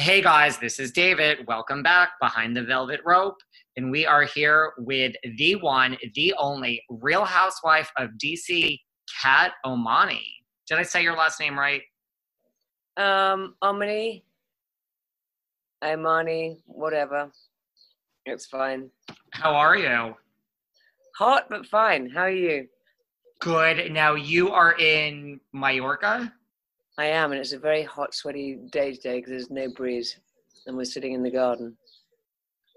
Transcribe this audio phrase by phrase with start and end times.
[0.00, 1.44] Hey guys, this is David.
[1.48, 3.34] Welcome back behind the velvet rope.
[3.76, 8.78] And we are here with the one, the only real housewife of DC,
[9.20, 10.22] Cat Ommanney.
[10.68, 11.82] Did I say your last name right?
[12.96, 14.22] Um, Omani,
[15.84, 17.32] Imani, whatever.
[18.24, 18.90] It's fine.
[19.32, 20.14] How are you?
[21.16, 22.08] Hot, but fine.
[22.08, 22.68] How are you?
[23.40, 23.90] Good.
[23.90, 26.32] Now you are in Mallorca?
[26.98, 30.18] I am, and it's a very hot, sweaty day today because there's no breeze,
[30.66, 31.76] and we're sitting in the garden.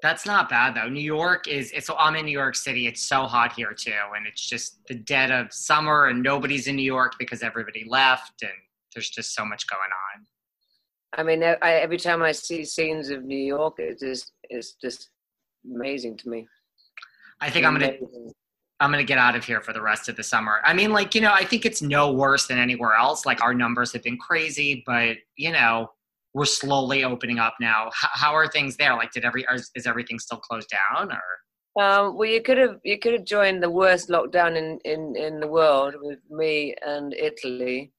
[0.04, 0.90] That's not bad though.
[0.90, 2.88] New York is it's so I'm in New York City.
[2.88, 6.76] It's so hot here too, and it's just the dead of summer, and nobody's in
[6.76, 8.52] New York because everybody left, and
[8.94, 10.26] there's just so much going on.
[11.14, 15.10] I mean, I, every time I see scenes of New York, it just it's just
[15.66, 16.48] amazing to me.
[17.40, 17.94] I think I'm gonna
[18.82, 20.60] I'm gonna get out of here for the rest of the summer.
[20.66, 23.26] I mean, like you know, I think it's no worse than anywhere else.
[23.28, 25.92] Like our numbers have been crazy, but you know,
[26.34, 27.88] we're slowly opening up now.
[27.88, 28.94] H- how are things there?
[28.96, 31.22] Like, did every is, is everything still closed down or?
[31.80, 35.40] Um, well, you could have you could have joined the worst lockdown in, in, in
[35.40, 37.94] the world with me and Italy.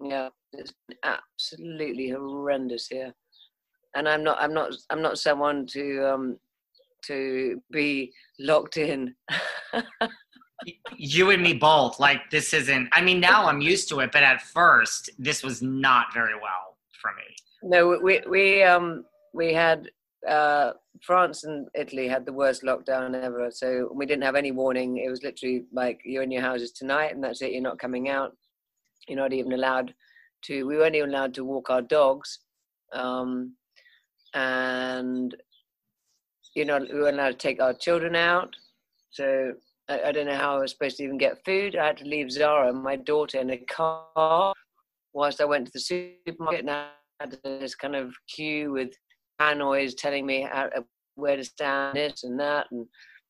[0.00, 3.12] Yeah, it's absolutely horrendous here,
[3.96, 6.38] and I'm not I'm not I'm not someone to um,
[7.06, 9.14] to be locked in.
[10.96, 11.98] you and me both.
[12.00, 12.88] Like this isn't.
[12.92, 16.76] I mean, now I'm used to it, but at first, this was not very well
[17.00, 17.34] for me.
[17.62, 19.88] No, we we um we had
[20.28, 20.72] uh,
[21.02, 23.50] France and Italy had the worst lockdown ever.
[23.50, 24.98] So we didn't have any warning.
[24.98, 27.52] It was literally like you're in your houses tonight, and that's it.
[27.52, 28.36] You're not coming out.
[29.08, 29.94] You're not even allowed
[30.44, 30.66] to.
[30.66, 32.40] We weren't even allowed to walk our dogs.
[32.92, 33.54] Um,
[34.34, 35.34] and
[36.56, 38.56] you know, we weren't allowed to take our children out.
[39.10, 39.52] So
[39.88, 41.76] I, I, don't know how I was supposed to even get food.
[41.76, 44.54] I had to leave Zara, my daughter, in a car
[45.12, 46.60] whilst I went to the supermarket.
[46.60, 46.88] And I
[47.20, 48.90] had this kind of queue with
[49.38, 50.70] Hanoi's telling me how,
[51.14, 52.66] where to stand, this and that.
[52.72, 52.86] And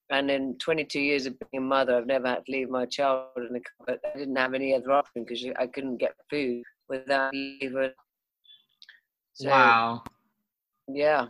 [0.08, 3.26] and in 22 years of being a mother, I've never had to leave my child
[3.36, 3.86] in a car.
[3.88, 7.90] But I didn't have any other option because I couldn't get food without leaving.
[9.34, 10.04] So, wow.
[10.88, 11.26] Yeah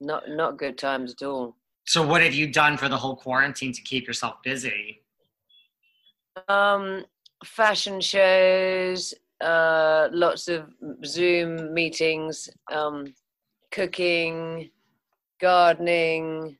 [0.00, 1.56] not not good times at all.
[1.86, 5.02] So what have you done for the whole quarantine to keep yourself busy?
[6.48, 7.04] Um,
[7.44, 10.70] fashion shows, uh, lots of
[11.04, 13.12] Zoom meetings, um,
[13.72, 14.70] cooking,
[15.40, 16.58] gardening,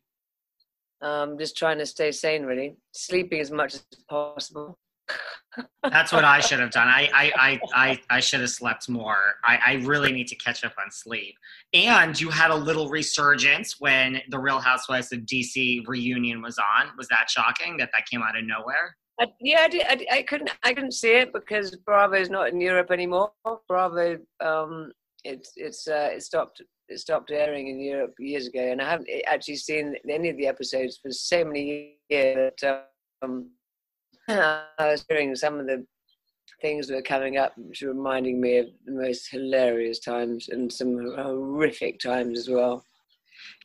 [1.03, 4.79] um, just trying to stay sane really, sleeping as much as possible.
[5.83, 6.89] That's what I should have done.
[6.89, 9.19] I I, I, I, I should have slept more.
[9.45, 11.37] I, I really need to catch up on sleep.
[11.75, 16.89] And you had a little resurgence when the Real Housewives of DC reunion was on.
[16.97, 18.97] Was that shocking that that came out of nowhere?
[19.21, 22.49] I, yeah, I, did, I, I, couldn't I couldn't see it because Bravo is not
[22.49, 23.33] in Europe anymore.
[23.69, 24.93] Bravo, um,
[25.25, 29.09] it's it's uh, it stopped it stopped airing in Europe years ago, and I haven't
[29.27, 32.53] actually seen any of the episodes for so many years.
[33.23, 33.51] Um,
[34.29, 35.85] I was hearing some of the
[36.61, 40.73] things that were coming up, which were reminding me of the most hilarious times and
[40.73, 42.85] some horrific times as well.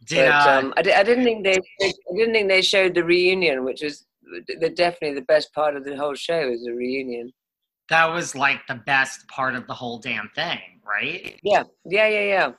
[0.08, 3.64] Did, but, um, I, I, didn't think they, I didn't think they showed the reunion,
[3.64, 4.06] which was
[4.48, 7.34] the, definitely the best part of the whole show is the reunion.
[7.90, 11.40] That was like the best part of the whole damn thing, right?
[11.44, 12.52] Yeah, yeah, yeah, yeah.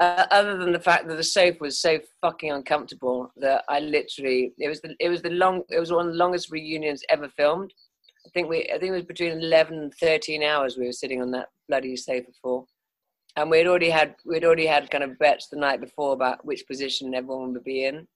[0.00, 4.52] Uh, other than the fact that the sofa was so fucking uncomfortable that I literally
[4.58, 7.28] it was the it was the long it was one of the longest reunions ever
[7.28, 7.72] filmed.
[8.26, 11.22] I think we I think it was between eleven and thirteen hours we were sitting
[11.22, 12.66] on that bloody sofa for,
[13.36, 16.66] and we'd already had we'd already had kind of bets the night before about which
[16.66, 18.06] position everyone would be in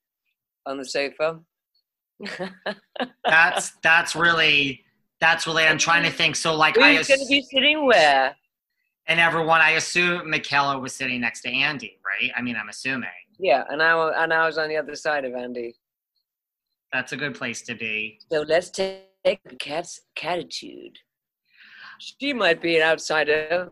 [0.65, 1.39] on the sofa.
[3.25, 4.85] that's that's really
[5.23, 5.63] That's really.
[5.63, 6.35] I'm trying to think.
[6.35, 8.35] So like, Who's I going to be sitting where?
[9.07, 9.61] And everyone.
[9.61, 12.31] I assume Michaele was sitting next to Andy, right?
[12.35, 13.09] I mean, I'm assuming
[13.39, 15.75] Yeah, and I and I was on the other side of Andy.
[16.91, 18.19] that's a good place to be.
[18.31, 19.09] So let's take
[19.59, 20.95] cat's catitude.
[21.99, 23.71] She might be an outsider,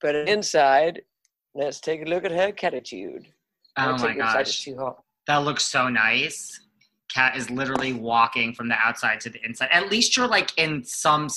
[0.00, 1.02] but inside,
[1.54, 3.26] let's take a look at her catitude.
[3.78, 4.94] Oh my take it inside, it's gosh,
[5.26, 6.60] that looks so nice.
[7.14, 9.68] Cat is literally walking from the outside to the inside.
[9.70, 11.28] At least you're like in some.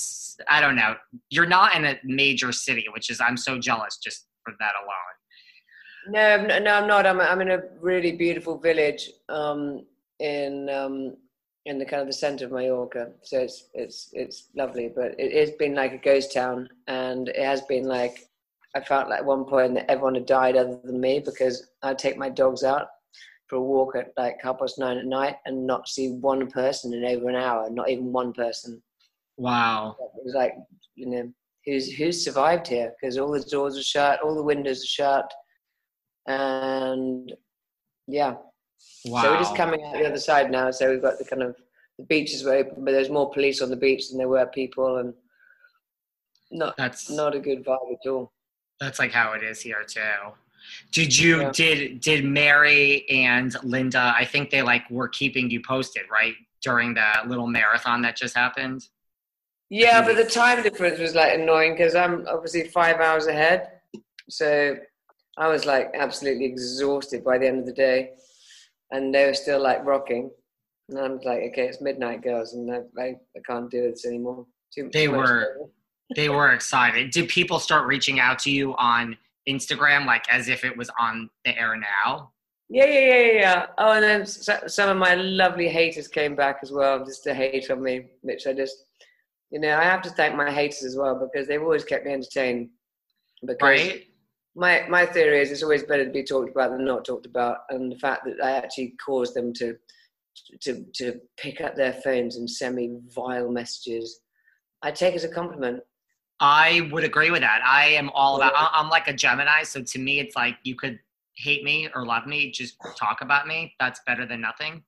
[0.48, 0.94] I don't know.
[1.30, 6.48] You're not in a major city, which is I'm so jealous just for that alone.
[6.48, 7.06] No, no, I'm not.
[7.06, 9.84] I'm I'm in a really beautiful village um,
[10.18, 11.16] in um,
[11.66, 13.12] in the kind of the center of Mallorca.
[13.22, 17.44] So it's it's it's lovely, but it, it's been like a ghost town, and it
[17.44, 18.30] has been like
[18.74, 21.98] I felt like at one point that everyone had died other than me because I'd
[21.98, 22.88] take my dogs out
[23.48, 26.94] for a walk at like half past nine at night and not see one person
[26.94, 28.80] in over an hour, not even one person.
[29.40, 29.96] Wow.
[29.98, 30.54] It was like,
[30.96, 31.32] you know,
[31.64, 32.92] who's who's survived here?
[33.00, 35.32] Because all the doors are shut, all the windows are shut,
[36.26, 37.32] and
[38.06, 38.34] yeah.
[39.06, 39.22] Wow.
[39.22, 40.70] So we're just coming out the other side now.
[40.70, 41.56] So we've got the kind of
[41.98, 44.98] the beaches were open, but there's more police on the beach than there were people,
[44.98, 45.14] and
[46.50, 48.32] not That's not a good vibe at all.
[48.78, 50.00] that's like how it is here too.
[50.92, 51.52] Did you Yeah.
[51.52, 54.12] did did Mary and Linda?
[54.14, 58.34] I think they like were keeping you posted right during the little marathon that just
[58.36, 58.86] happened.
[59.70, 63.68] Yeah, but the time difference was like annoying because I'm obviously five hours ahead.
[64.28, 64.76] So
[65.38, 68.10] I was like absolutely exhausted by the end of the day.
[68.90, 70.30] And they were still like rocking.
[70.88, 73.06] And I'm like, okay, it's midnight, girls, and I, I,
[73.36, 74.44] I can't do this anymore.
[74.74, 75.56] Too, They too were-
[76.16, 77.12] They were excited.
[77.12, 79.16] Did people start reaching out to you on
[79.48, 82.32] Instagram like as if it was on the air now?
[82.68, 83.66] Yeah, yeah, yeah, yeah, yeah.
[83.78, 87.70] Oh, and then some of my lovely haters came back as well, just to hate
[87.70, 88.86] on me, which I just,
[89.50, 92.12] you know, I have to thank my haters as well because they've always kept me
[92.12, 92.70] entertained.
[93.44, 94.06] Because Right?
[94.54, 97.58] my my theory is it's always better to be talked about than not talked about,
[97.70, 99.76] and the fact that I actually caused them to
[100.62, 104.20] to to pick up their phones and send me vile messages,
[104.82, 105.82] I take as a compliment.
[106.40, 107.60] I would agree with that.
[107.64, 108.52] I am all about.
[108.56, 110.98] I'm like a Gemini, so to me, it's like you could
[111.36, 113.74] hate me or love me, just talk about me.
[113.80, 114.82] That's better than nothing.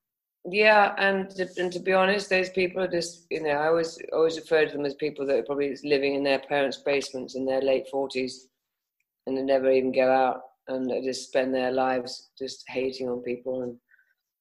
[0.45, 3.99] Yeah, and to, and to be honest, those people are just you know I always
[4.13, 7.47] always refer to them as people that are probably living in their parents' basements in
[7.47, 8.49] their late forties,
[9.27, 13.21] and they never even go out and they just spend their lives just hating on
[13.21, 13.63] people.
[13.63, 13.77] And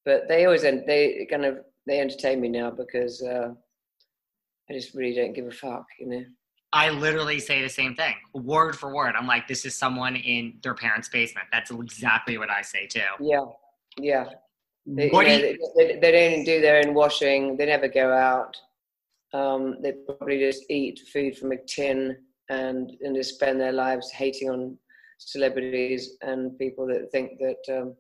[0.06, 3.50] but they always en- they kind of they entertain me now because uh,
[4.70, 6.24] I just really don't give a fuck, you know.
[6.74, 9.16] I literally say the same thing, word for word.
[9.18, 11.48] I'm like, this is someone in their parents' basement.
[11.52, 13.02] That's exactly what I say too.
[13.20, 13.44] Yeah,
[13.98, 14.26] yeah.
[14.86, 17.58] They, What you know, you, they, they, they don't do their own washing.
[17.58, 18.56] They never go out.
[19.34, 22.18] Um, they probably just eat food from a tin
[22.50, 24.78] and and just spend their lives hating on
[25.20, 27.96] celebrities and people that think that um,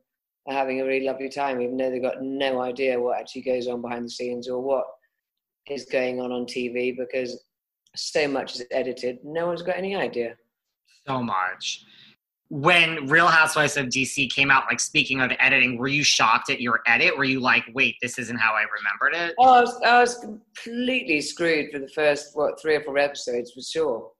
[0.48, 3.68] are having a really lovely time, even though they've got no idea what actually goes
[3.68, 4.86] on behind the scenes or what
[5.70, 7.44] is going on on TV because
[7.96, 9.20] so much is edited.
[9.24, 10.36] No one's got any idea.
[11.08, 11.86] so much.
[12.52, 16.60] When Real Housewives of DC came out, like speaking of editing, were you shocked at
[16.60, 17.18] your edit?
[17.18, 19.36] Were you like, wait, this isn't how I remembered it?
[19.40, 23.54] Oh, I was, I was completely screwed for the first what three or four episodes
[23.54, 24.12] for sure.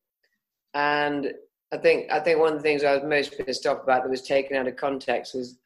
[0.74, 1.34] And
[1.74, 4.10] I think I think one of the things I was most pissed off about that
[4.10, 5.58] was taken out of context was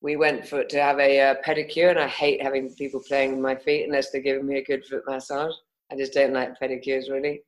[0.00, 3.40] we went for to have a uh, pedicure, and I hate having people playing with
[3.40, 5.52] my feet unless they're giving me a good foot massage.
[5.92, 7.42] I just don't like pedicures really.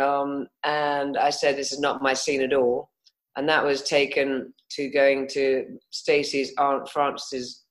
[0.00, 2.90] Um, and I said this is not my scene at all,
[3.36, 7.64] and that was taken to going to Stacie's aunt Frances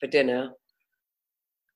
[0.00, 0.50] for dinner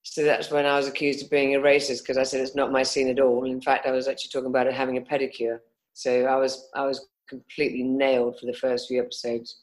[0.05, 2.71] so that's when I was accused of being a racist because I said it's not
[2.71, 3.45] my scene at all.
[3.45, 5.59] In fact, I was actually talking about it having a pedicure.
[5.95, 9.63] So I was I was completely nailed for the first few episodes.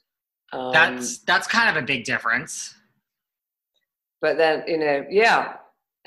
[0.52, 2.74] Um, That's that's kind of a big difference.
[4.20, 5.58] but then you know, yeah,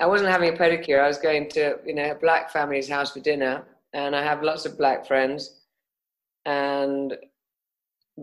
[0.01, 1.01] I wasn't having a pedicure.
[1.01, 4.43] I was going to you know a black family's house for dinner, and I have
[4.43, 5.61] lots of black friends,
[6.45, 7.15] and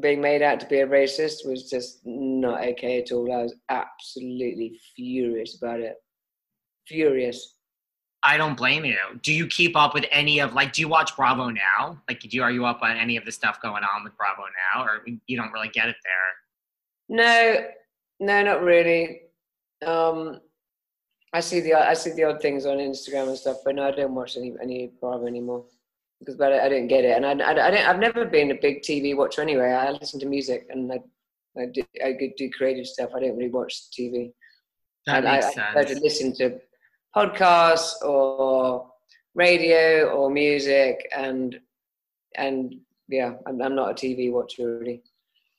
[0.01, 3.31] being made out to be a racist was just not okay at all.
[3.33, 5.97] I was absolutely furious about it.
[6.87, 7.57] Furious.
[8.23, 8.97] I don't blame you.
[9.23, 10.73] Do you keep up with any of like?
[10.73, 12.01] Do you watch Bravo now?
[12.09, 14.43] Like, do you, are you up on any of the stuff going on with Bravo
[14.75, 17.17] now, or you don't really get it there?
[17.17, 17.67] No,
[18.21, 19.23] no, not really.
[19.85, 20.41] Um,
[21.33, 23.91] I see the I see the odd things on Instagram and stuff, but no, I
[23.91, 25.65] don't watch any any Bravo anymore
[26.23, 28.51] because but I, I don't get it, and I, I, I don't, I've never been
[28.51, 29.73] a big TV watcher anyway.
[29.73, 30.99] I listen to music and I
[31.59, 33.11] I do, I do creative stuff.
[33.15, 34.33] I don't really watch TV.
[35.07, 36.61] That and makes I, I prefer to listen to
[37.15, 38.91] podcasts or
[39.35, 41.59] radio or music, and
[42.37, 42.77] and
[43.09, 45.03] yeah, I'm, I'm not a TV watcher really.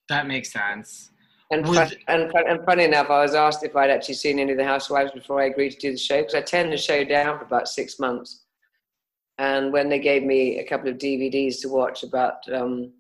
[0.09, 1.11] That makes sense.
[1.51, 4.57] And, fun, and, and funny enough, I was asked if I'd actually seen any of
[4.57, 7.37] the Housewives before I agreed to do the show because I turned the show down
[7.37, 8.42] for about six months.
[9.37, 12.91] And when they gave me a couple of DVDs to watch about um,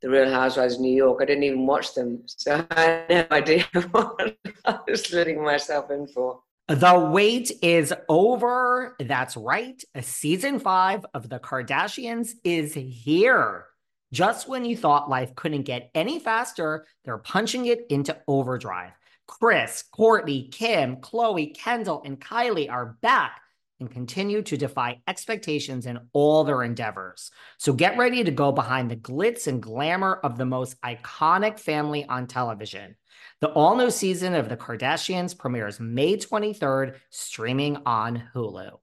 [0.00, 3.36] the Real Housewives of New York, I didn't even watch them, so I had no
[3.36, 6.40] idea what I was letting myself in for.
[6.68, 8.96] The wait is over.
[8.98, 9.80] That's right.
[9.94, 13.66] A season five of The Kardashians is here.
[14.12, 18.92] Just when you thought life couldn't get any faster, they're punching it into overdrive.
[19.26, 23.40] Kris, Courtney, Kim, Khloé, Kendall, and Kylie are back
[23.80, 27.30] and continue to defy expectations in all their endeavors.
[27.58, 32.04] So get ready to go behind the glitz and glamour of the most iconic family
[32.06, 32.96] on television.
[33.40, 38.78] The all new season of The Kardashians premieres May 23rd, streaming on Hulu.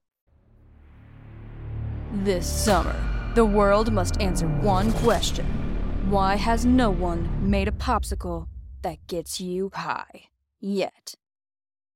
[2.12, 2.94] This summer
[3.34, 5.44] the world must answer one question
[6.08, 8.46] Why has no one made a popsicle
[8.82, 10.28] that gets you high
[10.60, 11.16] yet?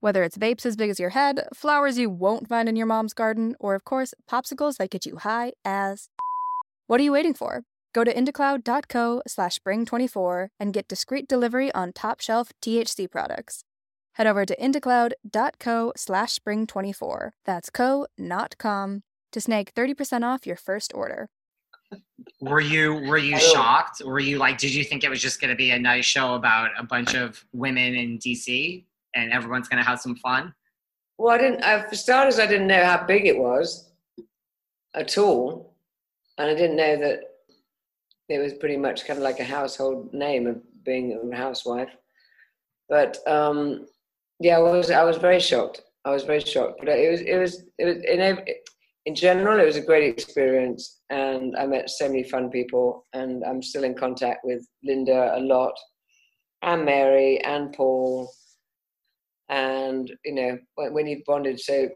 [0.00, 3.14] Whether it's vapes as big as your head, flowers you won't find in your mom's
[3.14, 6.08] garden, or of course, popsicles that get you high as.
[6.88, 7.64] What are you waiting for?
[7.92, 13.64] Go to indacloud.co slash spring24 and get discreet delivery on top shelf THC products.
[14.12, 17.30] Head over to indacloud.co slash spring24.
[17.44, 21.28] That's co, not com, to snag 30% off your first order
[22.40, 25.50] were you were you shocked were you like did you think it was just going
[25.50, 28.84] to be a nice show about a bunch of women in dc
[29.16, 30.54] and everyone's going to have some fun?
[31.18, 33.90] Well i didn't uh, for starters i didn't know how big it was
[34.94, 35.74] at all
[36.36, 37.20] and i didn't know that
[38.28, 41.90] it was pretty much kind of like a household name of being a housewife.
[42.88, 43.86] But um
[44.40, 45.82] yeah i was i was very shocked.
[46.04, 46.80] I was very shocked.
[46.80, 48.68] But it was it was it was it,
[49.06, 53.44] in general, it was a great experience, and I met so many fun people, and
[53.44, 55.74] I'm still in contact with Linda a lot,
[56.62, 58.28] and Mary and Paul,
[59.48, 61.88] and you know when, when you've bonded so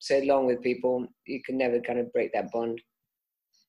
[0.00, 2.80] so long with people, you can never kind of break that bond.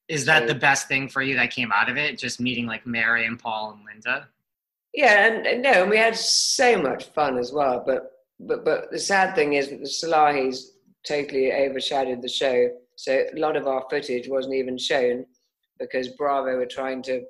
[0.08, 2.18] Is that so, the best thing for you that came out of it?
[2.18, 4.28] Just meeting like Mary and Paul and Linda.
[4.94, 7.84] Yeah, and, and no, and we had so much fun as well.
[7.86, 10.66] But but but the sad thing is that the Salahis
[11.08, 12.70] totally overshadowed the show
[13.00, 15.26] so a lot of our footage wasn't even shown
[15.80, 17.22] because Bravo were trying to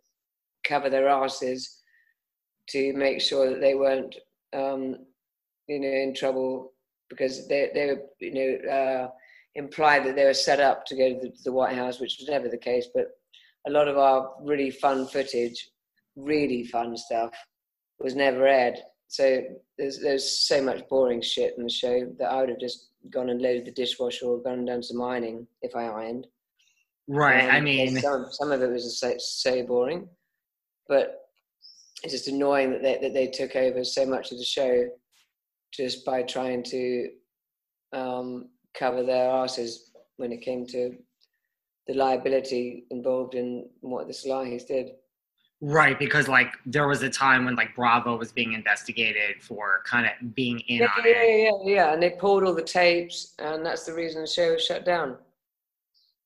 [0.63, 1.81] cover their asses
[2.69, 4.15] to make sure that they weren't,
[4.51, 4.95] um,
[5.69, 6.73] you know, in trouble
[7.09, 9.09] because they they were, you know, uh,
[9.55, 12.17] implied that they were set up to go to the, to the White House, which
[12.19, 12.87] was never the case.
[12.93, 13.07] But
[13.67, 15.69] a lot of our really fun footage,
[16.15, 17.31] really fun stuff,
[17.99, 18.77] was never aired.
[19.07, 19.41] So
[19.77, 23.29] there's there's so much boring shit in the show that I would have just gone
[23.29, 26.27] and loaded the dishwasher or gone and done some ironing if I ironed.
[27.07, 27.45] Right.
[27.45, 30.07] Um, I mean, some, some of it was so, so boring,
[30.87, 31.21] but
[32.03, 34.89] it's just annoying that they, that they took over so much of the show
[35.71, 37.09] just by trying to
[37.93, 40.95] um, cover their asses when it came to
[41.87, 44.91] the liability involved in what the Salahis did.
[45.61, 50.05] Right, because like there was a time when like Bravo was being investigated for kind
[50.05, 51.43] of being in yeah, on yeah, it.
[51.43, 54.53] Yeah, yeah, yeah, and they pulled all the tapes, and that's the reason the show
[54.53, 55.17] was shut down.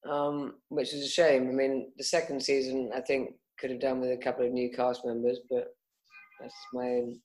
[0.07, 1.47] Um, which is a shame.
[1.47, 4.69] I mean, the second season I think could have done with a couple of new
[4.69, 5.73] cast members, but
[6.39, 7.19] that's my own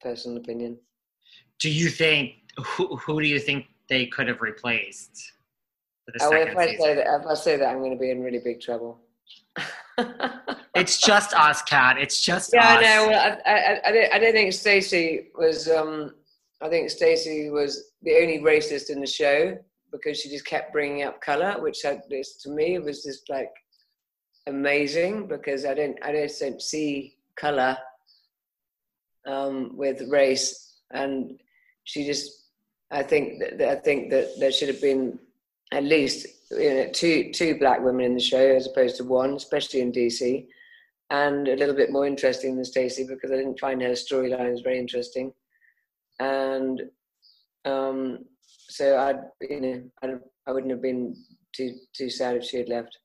[0.00, 0.78] personal opinion.
[1.62, 5.32] Do you think who who do you think they could have replaced?
[6.20, 8.40] Oh, if I say that, if I say that, I'm going to be in really
[8.40, 8.98] big trouble.
[10.74, 11.98] it's just us, Cat.
[11.98, 12.82] It's just yeah, us.
[12.82, 13.08] no.
[13.08, 15.68] Well, I, I, I, don't, I don't think Stacie was.
[15.68, 16.14] Um,
[16.60, 19.56] I think Stacie was the only racist in the show
[19.92, 23.52] because she just kept bringing up color, which had this to me was just like
[24.48, 27.78] amazing because I didn't, I just don't see color
[29.26, 31.38] um, with race, and
[31.84, 32.38] she just.
[32.90, 35.18] I think that I think that there should have been
[35.72, 39.34] at least you know, two two black women in the show as opposed to one,
[39.34, 40.46] especially in DC,
[41.10, 44.78] and a little bit more interesting than Stacie because I didn't find her storylines very
[44.78, 45.32] interesting,
[46.20, 46.82] and
[47.64, 49.14] um, so I
[49.48, 50.14] you know I
[50.46, 51.16] I wouldn't have been
[51.54, 52.98] too too sad if she had left.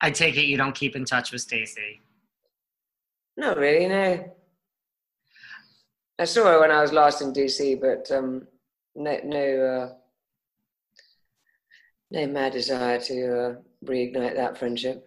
[0.00, 2.00] I take it you don't keep in touch with Stacie.
[3.36, 4.36] Not really, no.
[6.20, 8.46] I saw her when I was last in DC, but um,
[8.94, 9.94] no, no, uh,
[12.10, 13.54] no mad desire to uh,
[13.86, 15.02] reignite that friendship.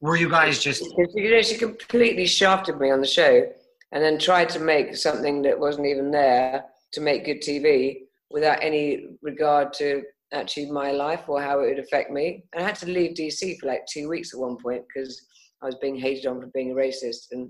[0.00, 0.82] Were you guys just?
[1.14, 3.46] You know, she completely shafted me on the show,
[3.92, 8.58] and then tried to make something that wasn't even there to make good TV without
[8.60, 12.42] any regard to actually my life or how it would affect me.
[12.52, 15.24] And I had to leave DC for like two weeks at one point because
[15.62, 17.48] I was being hated on for being a racist, and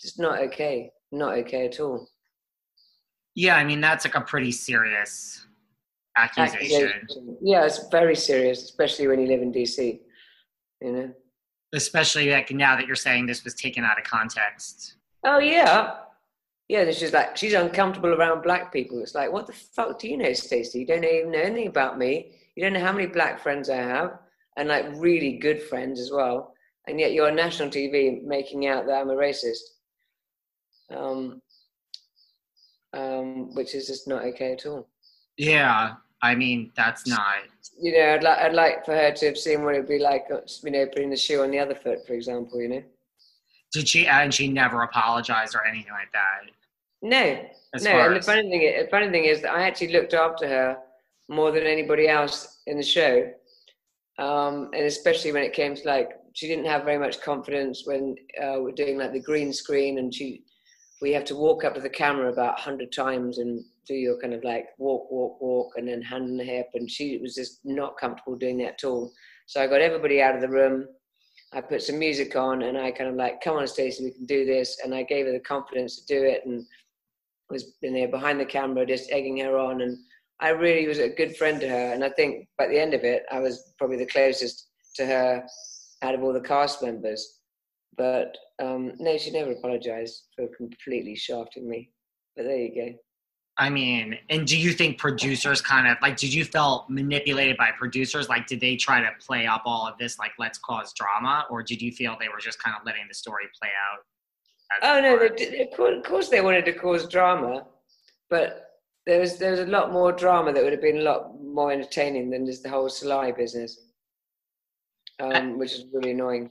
[0.00, 2.08] just not okay, not okay at all.
[3.38, 5.46] Yeah, I mean that's like a pretty serious
[6.16, 6.88] accusation.
[6.88, 7.36] accusation.
[7.40, 10.00] Yeah, it's very serious, especially when you live in DC.
[10.82, 11.14] You know.
[11.72, 14.96] Especially like now that you're saying this was taken out of context.
[15.22, 15.98] Oh yeah,
[16.66, 16.84] yeah.
[16.84, 19.00] This is like she's uncomfortable around black people.
[19.02, 20.74] It's like, what the fuck do you know, Stacie?
[20.74, 22.32] You don't even know anything about me.
[22.56, 24.18] You don't know how many black friends I have,
[24.56, 26.54] and like really good friends as well.
[26.88, 29.62] And yet you're on national TV making out that I'm a racist.
[30.90, 31.40] Um,
[32.92, 34.88] um, which is just not okay at all.
[35.36, 37.36] Yeah, I mean that's not.
[37.80, 40.24] You know, I'd like I'd like for her to have seen what it'd be like,
[40.32, 42.60] uh, you know, putting the shoe on the other foot, for example.
[42.60, 42.82] You know.
[43.72, 44.06] Did she?
[44.06, 46.50] And she never apologized or anything like that.
[47.02, 47.40] No,
[47.74, 47.90] As no.
[47.90, 50.78] And the funny thing, the funny thing is that I actually looked after her
[51.28, 53.30] more than anybody else in the show,
[54.18, 58.16] um, and especially when it came to like she didn't have very much confidence when
[58.42, 60.42] uh, we're doing like the green screen, and she
[61.00, 64.34] we have to walk up to the camera about hundred times and do your kind
[64.34, 67.60] of like walk, walk, walk, and then hand on the hip, and she was just
[67.64, 69.12] not comfortable doing that at all.
[69.46, 70.86] So I got everybody out of the room.
[71.52, 74.26] I put some music on, and I kind of like, "Come on, Stacie, we can
[74.26, 76.66] do this." And I gave her the confidence to do it, and
[77.50, 79.80] was in there behind the camera, just egging her on.
[79.80, 79.98] And
[80.40, 81.92] I really was a good friend to her.
[81.92, 85.46] And I think by the end of it, I was probably the closest to her
[86.02, 87.40] out of all the cast members.
[87.96, 91.90] But um, no, she never apologized for completely shafting me.
[92.36, 92.98] But there you go.
[93.60, 97.70] I mean, and do you think producers kind of like did you feel manipulated by
[97.76, 98.28] producers?
[98.28, 101.62] Like, did they try to play up all of this like let's cause drama, or
[101.64, 104.04] did you feel they were just kind of letting the story play out?
[104.82, 107.66] Oh no, they, of course- of course they wanted to cause drama,
[108.30, 108.64] but
[109.06, 111.72] there was there was a lot more drama that would have been a lot more
[111.72, 113.80] entertaining than just the whole Salahi business,
[115.18, 116.50] um, which is really annoying.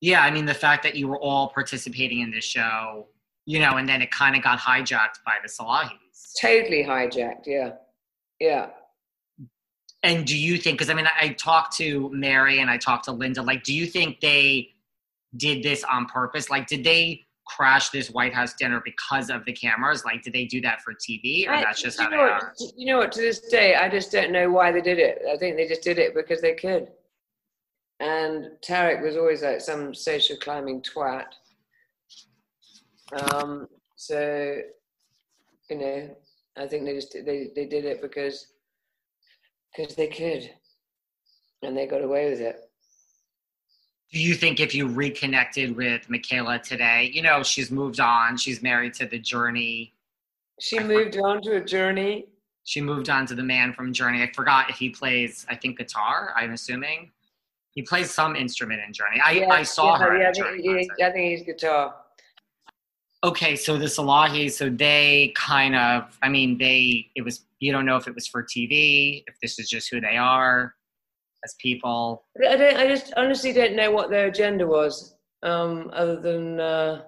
[0.00, 3.06] Yeah, I mean the fact that you were all participating in this show,
[3.46, 5.90] you know, and then it kind of got hijacked by the Salahis.
[6.40, 7.46] Totally hijacked.
[7.46, 7.72] Yeah,
[8.38, 8.70] yeah.
[10.02, 10.78] And do you think?
[10.78, 13.42] Because I mean, I, I talked to Mary and I talked to Linda.
[13.42, 14.70] Like, do you think they
[15.36, 16.48] did this on purpose?
[16.48, 20.04] Like, did they crash this White House dinner because of the cameras?
[20.04, 22.54] Like, did they do that for TV, or I- that's just how they what, are?
[22.76, 23.12] You know what?
[23.12, 25.22] To this day, I just don't know why they did it.
[25.30, 26.88] I think they just did it because they could.
[28.00, 31.26] And Tareq was always like some social climbing twat.
[33.12, 34.60] Um, so,
[35.68, 36.16] you know,
[36.56, 38.46] I think they just they they did it because
[39.76, 40.50] because they could,
[41.62, 42.56] and they got away with it.
[44.12, 48.60] Do you think if you reconnected with Michaele today, you know, she's moved on, she's
[48.62, 49.94] married to the Journey,
[50.58, 52.26] She moved on to a journey.
[52.64, 54.22] she moved on to the man from Journey.
[54.22, 56.32] I forgot if he plays, I think guitar.
[56.36, 57.12] I'm assuming
[57.72, 59.20] he plays some instrument in Journey.
[59.24, 61.04] I, I saw yeah, her Yeah, I think, concert.
[61.04, 61.94] I think he's guitar.
[63.22, 67.84] Okay, so the Salahi, so they kind of, I mean, they, it was, you don't
[67.84, 70.74] know if it was for TV, if this is just who they are
[71.44, 72.24] as people.
[72.48, 72.76] I don't.
[72.76, 77.02] I just honestly don't know what their agenda was, um, other than uh,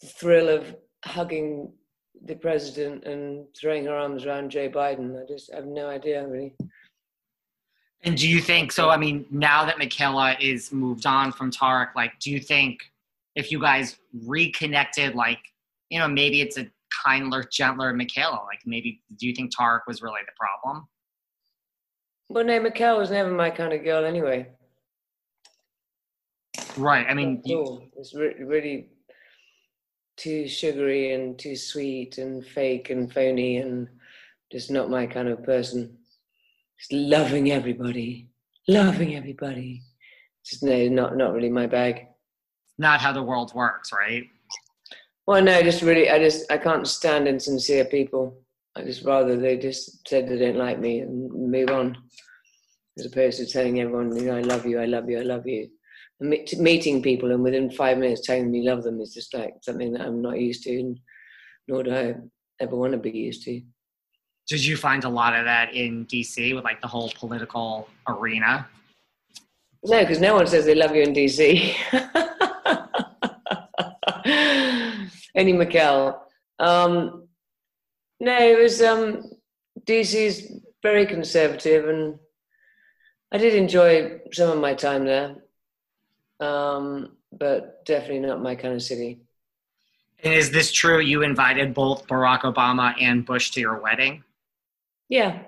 [0.00, 0.74] the thrill of
[1.04, 1.72] hugging
[2.24, 5.20] the president and throwing her arms around Joe Biden.
[5.20, 6.54] I just have no idea really.
[8.04, 11.94] And do you think, so, I mean, now that Michaele is moved on from Tareq,
[11.94, 12.80] like, do you think
[13.36, 15.38] if you guys reconnected, like,
[15.88, 16.68] you know, maybe it's a
[17.04, 20.88] kinder, gentler Michaele, like, maybe, do you think Tareq was really the problem?
[22.28, 24.48] But no, Michaele was never my kind of girl anyway.
[26.76, 27.06] Right.
[27.08, 27.82] I mean, you.
[27.96, 28.88] It's re- really
[30.16, 33.88] too sugary and too sweet and fake and phony and
[34.50, 35.98] just not my kind of person.
[36.82, 38.28] Just loving everybody,
[38.66, 39.82] loving everybody.
[40.44, 42.08] Just no, not not really my bag.
[42.78, 44.24] not how the world works, right?
[45.26, 48.42] Well, no, just really, I just I can't stand insincere people.
[48.74, 51.96] I just rather they just said they don't like me and move on,
[52.98, 55.46] as opposed to telling everyone, you know, I love you, I love you, I love
[55.46, 55.68] you.
[56.20, 59.34] And me- meeting people and within five minutes telling them you love them is just
[59.34, 60.98] like something that I'm not used to, and
[61.68, 62.16] nor do I
[62.60, 63.62] ever want to be used to.
[64.52, 68.68] Did you find a lot of that in DC with like the whole political arena?
[69.82, 71.74] No, because no one says they love you in DC.
[75.34, 76.18] Any Mikkel.
[76.58, 77.28] Um,
[78.20, 79.22] no, it was um,
[79.86, 82.18] DC's very conservative, and
[83.32, 85.36] I did enjoy some of my time there,
[86.40, 89.22] um, but definitely not my kind of city.
[90.22, 91.00] And is this true?
[91.00, 94.22] You invited both Barack Obama and Bush to your wedding,
[95.12, 95.42] Yeah,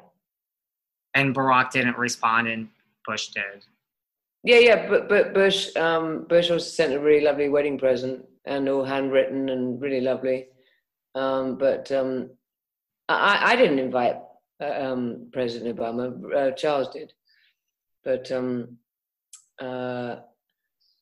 [1.15, 2.69] and Barack didn't respond, and
[3.07, 3.65] Bush did.
[4.43, 4.89] yeah, yeah.
[4.91, 9.49] But but Bush um, Bush also sent a really lovely wedding present and all handwritten
[9.49, 10.49] and really lovely.
[11.15, 12.29] Um, but um,
[13.09, 14.17] I, I didn't invite
[14.61, 16.13] uh, um, President Obama.
[16.35, 17.15] Uh, Charles did,
[18.05, 18.77] but um,
[19.63, 20.17] uh,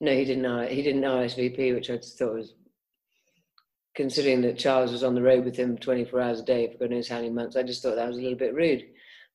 [0.00, 0.68] no, he didn't.
[0.68, 2.54] He didn't RSVP, which I just thought was
[3.94, 6.90] considering that Charles was on the road with him 24 hours a day for God
[6.90, 7.56] knows how many months.
[7.56, 8.84] I just thought that was a little bit rude.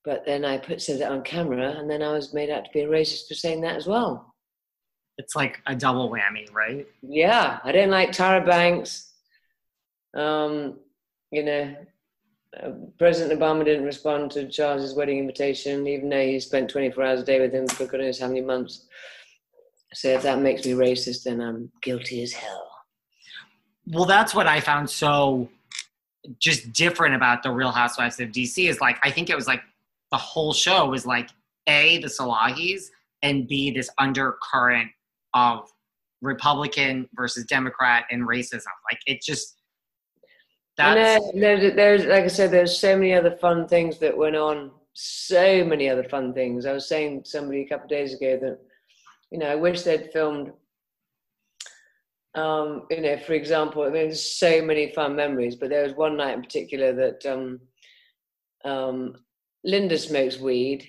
[0.04, 2.72] But then I put said that on camera, and then I was made out to
[2.72, 4.34] be a racist for saying that as well.
[5.18, 6.88] It's like a double whammy, right?
[7.02, 9.12] Yeah, I don't like Tyra Banks.
[10.16, 10.80] Um,
[11.32, 11.76] you know,
[12.62, 17.22] uh, President Obama didn't respond to Charles's wedding invitation, even though he spent 24 hours
[17.22, 18.86] a day with him for God knows how many months.
[19.94, 22.67] So if that makes me racist, then I'm guilty as hell.
[23.90, 25.50] Well, that's what I found so
[26.40, 29.62] just different about the Real Housewives of DC is like I think it was like
[30.12, 31.30] the whole show was like
[31.68, 32.84] a the Salahis
[33.22, 34.92] and b this undercurrent
[35.34, 35.70] of
[36.22, 38.66] Republican versus Democrat and racism.
[38.92, 39.58] Like it just
[40.78, 44.16] And that's uh, there's, there's, like I said, there's so many other fun things that
[44.16, 44.72] went on.
[44.94, 46.66] So many other fun things.
[46.66, 48.60] I was saying to somebody a couple of days ago that,
[49.32, 50.52] you know, I wish they'd filmed.
[52.36, 55.94] Um, you know, for example, I mean, there's so many fun memories, but there was
[55.94, 57.60] one night in particular that um,
[58.64, 59.16] um,
[59.64, 60.88] Linda smokes weed.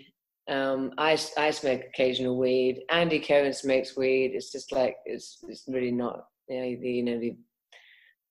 [0.48, 2.82] Um, I, I smoke occasional weed.
[2.90, 4.32] Andy Cohen smokes weed.
[4.34, 7.36] It's just like it's it's really not you know the you know the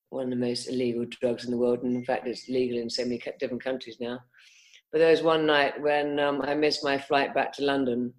[0.10, 2.90] one of the most illegal drugs in the world, and in fact, it's legal in
[2.90, 4.20] so many different countries now.
[4.92, 8.14] But there was one night when um, I missed my flight back to London,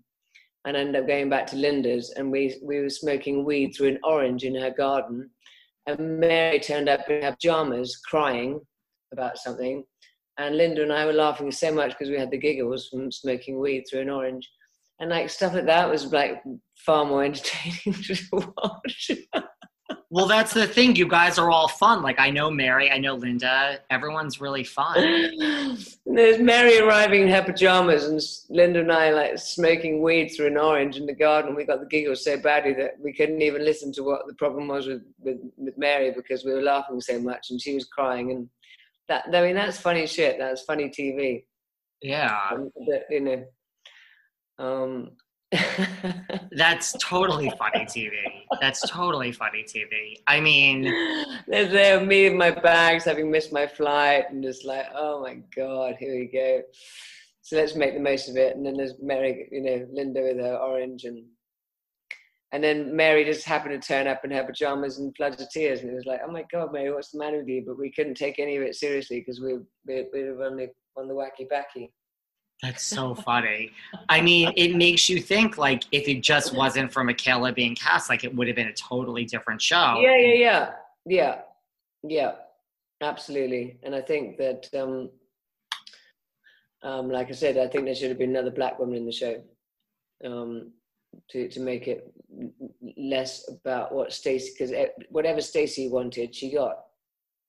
[0.67, 3.99] and ended up going back to Linda's, and we we were smoking weed through an
[4.05, 5.31] orange in her garden,
[5.87, 8.61] and Mary turned up in her pajamas, crying
[9.13, 9.85] about something,
[10.39, 13.59] and Linda and I were laughing so much because we had the giggles from smoking
[13.59, 14.49] weed through an orange,
[15.01, 16.43] and like stuff like that was like
[16.85, 19.11] far more entertaining to watch.
[20.11, 20.97] well that's the thing.
[20.97, 22.03] You guys are all fun.
[22.03, 23.79] Like I know Mary, I know Linda.
[23.91, 24.97] Everyone's really fun.
[26.07, 28.21] There's Mary arriving in her pajamas, and
[28.57, 31.55] Linda and I like smoking weed through an orange in the garden.
[31.55, 34.69] We got the giggles so badly that we couldn't even listen to what the problem
[34.69, 38.31] was with, with, with Mary because we were laughing so much, and she was crying.
[38.31, 38.49] And
[39.09, 40.39] that I mean, that's funny shit.
[40.39, 41.45] That's funny TV.
[42.01, 42.39] Yeah.
[42.53, 43.45] Um, but, you know.
[44.59, 45.11] Um,
[46.53, 48.13] That's totally funny TV.
[48.61, 50.17] That's totally funny TV.
[50.27, 50.85] I mean,
[51.47, 55.39] There's there me in my bags having missed my flight and just like, oh my
[55.57, 56.63] god, here we go.
[57.41, 58.57] So let's make the most of it.
[58.57, 61.25] And then there's Mary, you know, Linda with her orange and
[62.53, 65.81] and then Mary just happened to turn up in her pajamas and floods of tears.
[65.81, 67.63] And it was like, oh my god, Mary, what's the matter with you?
[67.67, 71.09] But we couldn't take any of it seriously because we we we were only on
[71.09, 71.91] the wacky backy.
[72.63, 73.73] That's so funny.
[74.09, 78.09] I mean, it makes you think like if it just wasn't for Michaele being cast,
[78.09, 79.99] like it would have been a totally different show.
[80.01, 80.71] Yeah, yeah, yeah,
[81.07, 81.39] yeah,
[82.03, 82.33] yeah,
[83.01, 83.79] absolutely.
[83.83, 85.11] And I think that, um,
[86.83, 89.13] um, like I said, I think there should have been another black woman in the
[89.13, 89.43] show
[90.25, 90.73] um,
[91.31, 92.13] to to make it
[92.97, 94.73] less about what Stacie, because
[95.11, 96.85] whatever Stacie wanted, she got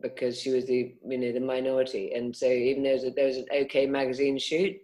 [0.01, 2.13] because she was the you know the minority.
[2.13, 4.77] And so even though there was, there was an OK magazine shoot,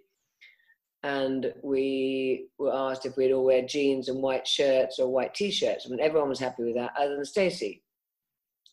[1.06, 5.86] and we were asked if we'd all wear jeans and white shirts or white t-shirts.
[5.86, 7.82] I mean, everyone was happy with that, other than Stacie,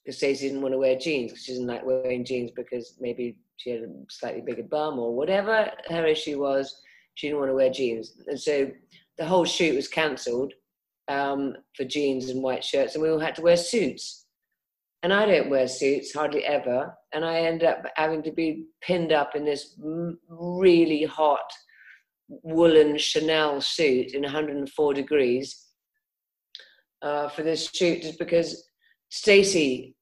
[0.02, 3.36] because Stacie didn't want to wear jeans because she didn't like wearing jeans because maybe
[3.58, 6.74] she had a slightly bigger bum or whatever her issue was.
[7.16, 8.70] She didn't want to wear jeans, and so
[9.18, 10.54] the whole shoot was cancelled
[11.08, 14.24] um, for jeans and white shirts, and we all had to wear suits.
[15.02, 19.12] And I don't wear suits hardly ever, and I end up having to be pinned
[19.12, 19.76] up in this
[20.30, 21.52] really hot
[22.28, 25.66] woolen Chanel suit in 104 degrees
[27.02, 28.64] uh, for this shoot just because
[29.10, 29.94] Stacie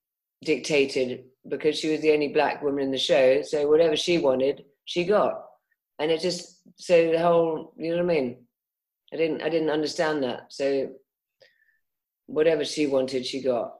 [0.44, 3.42] dictated because she was the only black woman in the show.
[3.42, 5.42] So whatever she wanted, she got.
[5.98, 8.44] And it just so the whole you know what I mean?
[9.12, 10.52] I didn't I didn't understand that.
[10.52, 10.90] So
[12.26, 13.79] whatever she wanted, she got.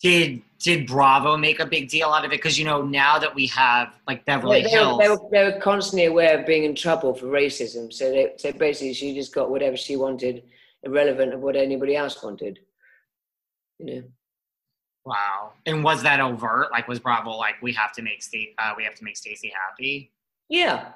[0.00, 2.36] Did did Bravo make a big deal out of it?
[2.36, 5.44] Because you know now that we have like Beverly they, Hills, were, they, were, they
[5.44, 7.92] were constantly aware of being in trouble for racism.
[7.92, 10.44] So they, so basically, she just got whatever she wanted,
[10.82, 12.58] irrelevant of what anybody else wanted.
[13.78, 14.02] You know.
[15.06, 15.52] Wow.
[15.66, 16.72] And was that overt?
[16.72, 19.52] Like, was Bravo like, we have to make Sta- uh, we have to make Stacie
[19.68, 20.12] happy?
[20.48, 20.88] Yeah.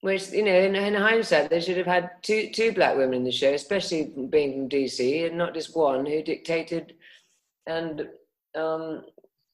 [0.00, 3.24] Which you know, in, in hindsight, they should have had two two black women in
[3.24, 6.94] the show, especially being from DC, and not just one who dictated,
[7.66, 8.08] and
[8.56, 9.02] um,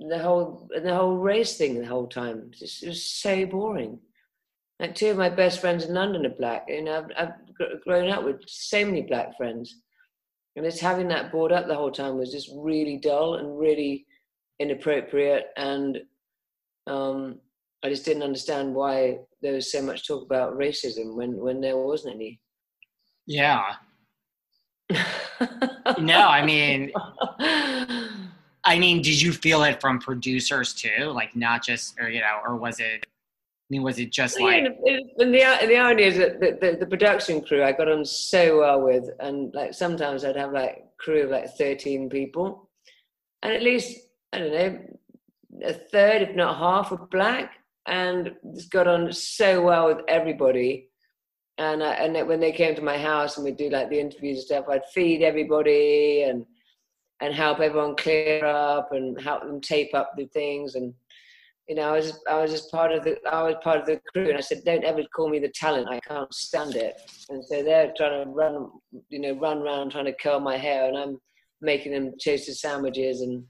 [0.01, 2.51] the whole the whole race thing the whole time.
[2.61, 3.99] It was, so boring.
[4.81, 6.67] Like two of my best friends in London are black.
[6.69, 9.81] You know, I've, I've grown up with so many black friends,
[10.57, 14.05] and just having that board up the whole time was just really dull and really
[14.59, 15.47] inappropriate.
[15.57, 16.01] And
[16.87, 17.39] um,
[17.83, 21.77] I just didn't understand why there was so much talk about racism when when there
[21.77, 22.41] wasn't any.
[23.27, 23.75] Yeah.
[26.01, 26.91] no, I mean,
[28.65, 31.07] I mean, did you feel it from producers too?
[31.07, 33.05] Like, not just, or you know, or was it?
[33.05, 34.65] I mean, was it just Well, like?
[34.85, 38.05] yeah, and the the irony is that the, the, the production crew I got on
[38.05, 42.71] so well with, and like sometimes I'd have like crew of like thirteen people,
[43.43, 43.99] and at least
[44.33, 44.79] I don't know
[45.63, 47.53] a third, if not half, were black,
[47.87, 50.89] and just got on so well with everybody.
[51.59, 54.39] And I, and when they came to my house and we'd do like the interviews
[54.39, 56.45] and stuff, I'd feed everybody and
[57.21, 60.93] and help everyone clear up and help them tape up the things and
[61.69, 64.01] you know, I was I was just part of the I was part of the
[64.13, 65.89] crew, and I said, "Don't ever call me the talent.
[65.89, 68.71] I can't stand it." And so they're trying to run,
[69.09, 71.19] you know, run around trying to curl my hair, and I'm
[71.63, 73.45] making them toasted sandwiches, and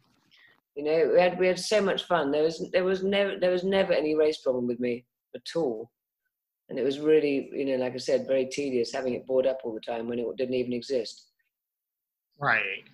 [0.75, 2.31] you know, we had we had so much fun.
[2.31, 5.91] There was there was never there was never any race problem with me at all,
[6.69, 9.59] and it was really, you know, like I said, very tedious having it bored up
[9.63, 11.31] all the time when it didn't even exist.
[12.39, 12.85] Right.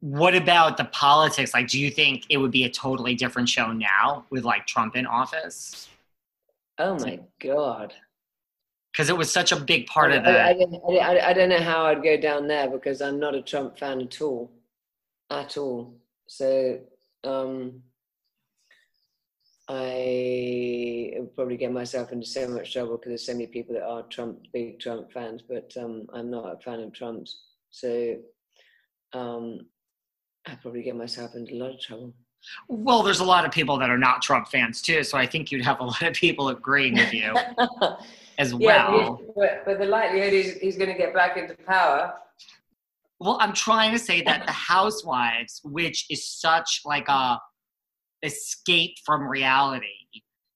[0.00, 1.52] What about the politics?
[1.52, 4.96] Like, do you think it would be a totally different show now with like Trump
[4.96, 5.88] in office?
[6.78, 7.92] Oh my god.
[8.92, 10.30] Because it was such a big part I, of the.
[10.30, 13.42] I, I, I, I don't know how I'd go down there because I'm not a
[13.42, 14.50] Trump fan at all,
[15.30, 15.94] at all.
[16.26, 16.80] So
[17.24, 17.82] um,
[19.68, 23.84] I would probably get myself into so much trouble because there's so many people that
[23.84, 27.42] are Trump, big Trump fans, but um, I'm not a fan of Trump's.
[27.70, 28.16] So
[29.12, 29.60] um,
[30.46, 32.14] I'd probably get myself into a lot of trouble.
[32.68, 35.52] Well, there's a lot of people that are not Trump fans too, so I think
[35.52, 37.34] you'd have a lot of people agreeing with you
[38.38, 39.20] as yeah, well.
[39.36, 42.14] but, but the likelihood is he's going to get back into power.
[43.20, 47.38] Well, I'm trying to say that the Housewives, which is such like a
[48.22, 49.86] escape from reality,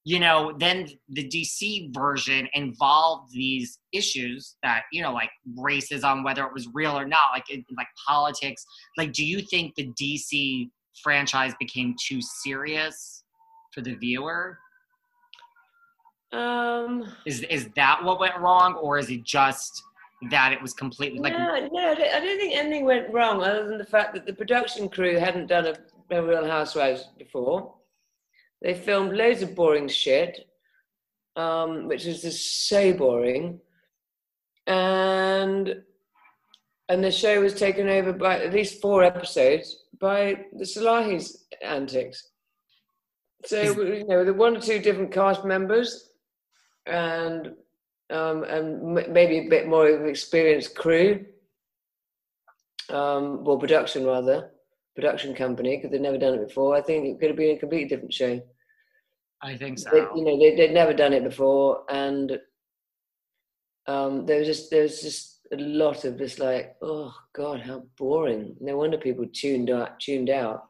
[0.04, 6.44] you know, then the DC version involved these issues that you know, like racism, whether
[6.44, 8.64] it was real or not, like it, like politics.
[8.96, 10.70] Like, do you think the DC
[11.02, 13.24] franchise became too serious
[13.72, 14.58] for the viewer?
[16.32, 19.82] Um, Is is that what went wrong, or is it just
[20.30, 21.32] that it was completely like?
[21.32, 24.88] no, no, I don't, think anything went wrong other than the fact that the production
[24.88, 25.74] crew hadn't done a,
[26.14, 27.74] a Real Housewives before.
[28.62, 30.48] They filmed loads of boring shit,
[31.36, 33.60] um, which was just so boring,
[34.66, 35.82] and
[36.88, 42.28] and the show was taken over by at least four episodes by the Salahis antics.
[43.44, 46.10] So Is- you know, the one or two different cast members,
[46.86, 47.52] and
[48.10, 51.24] um, and m- maybe a bit more of an experienced crew,
[52.90, 54.50] um, well, production rather,
[54.94, 56.74] production company, because they'd never done it before.
[56.74, 58.40] I think it could have been a completely different show.
[59.42, 59.90] I think so.
[59.90, 62.38] They, you know, they, they'd never done it before, and
[63.86, 67.84] um, there was just there was just a lot of just like, oh God, how
[67.98, 68.56] boring.
[68.60, 70.00] No wonder people tuned out.
[70.00, 70.64] Tuned out.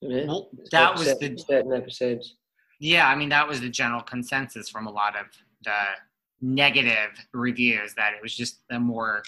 [0.00, 2.36] You know, Well, that was certain, the certain episodes.
[2.80, 5.26] Yeah, I mean that was the general consensus from a lot of
[5.64, 5.82] the
[6.40, 9.22] negative reviews that it was just a more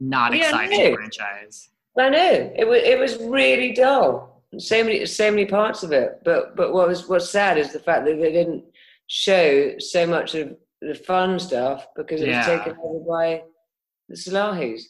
[0.00, 1.70] not Yeah, exciting franchise.
[1.98, 4.42] I know it was it was really dull.
[4.58, 6.20] So many so many parts of it.
[6.24, 8.64] But but what was what's sad is the fact that they didn't
[9.06, 12.38] show so much of the fun stuff because it Yeah.
[12.38, 13.42] was taken over by
[14.08, 14.82] the Salahis.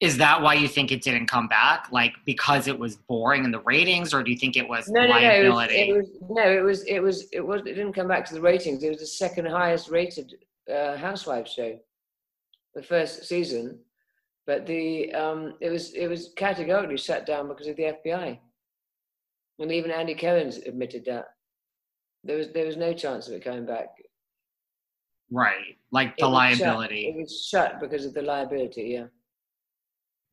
[0.00, 1.88] Is that why you think it didn't come back?
[1.92, 5.02] Like because it was boring in the ratings, or do you think it was No,
[5.06, 5.18] no, no.
[5.30, 6.50] It was, it was no.
[6.50, 8.82] It was it was it was it didn't come back to the ratings.
[8.82, 10.32] It was the second highest rated
[10.74, 11.78] uh, Housewives show,
[12.74, 13.78] the first season.
[14.46, 18.38] But the um, it was it was categorically shut down because of the FBI,
[19.58, 21.26] and even Andy Cohen's admitted that
[22.24, 23.88] there was there was no chance of it coming back.
[25.30, 27.08] right, like It the was shut- liability.
[27.08, 28.84] it was shut because of the liability.
[28.94, 29.06] Yeah.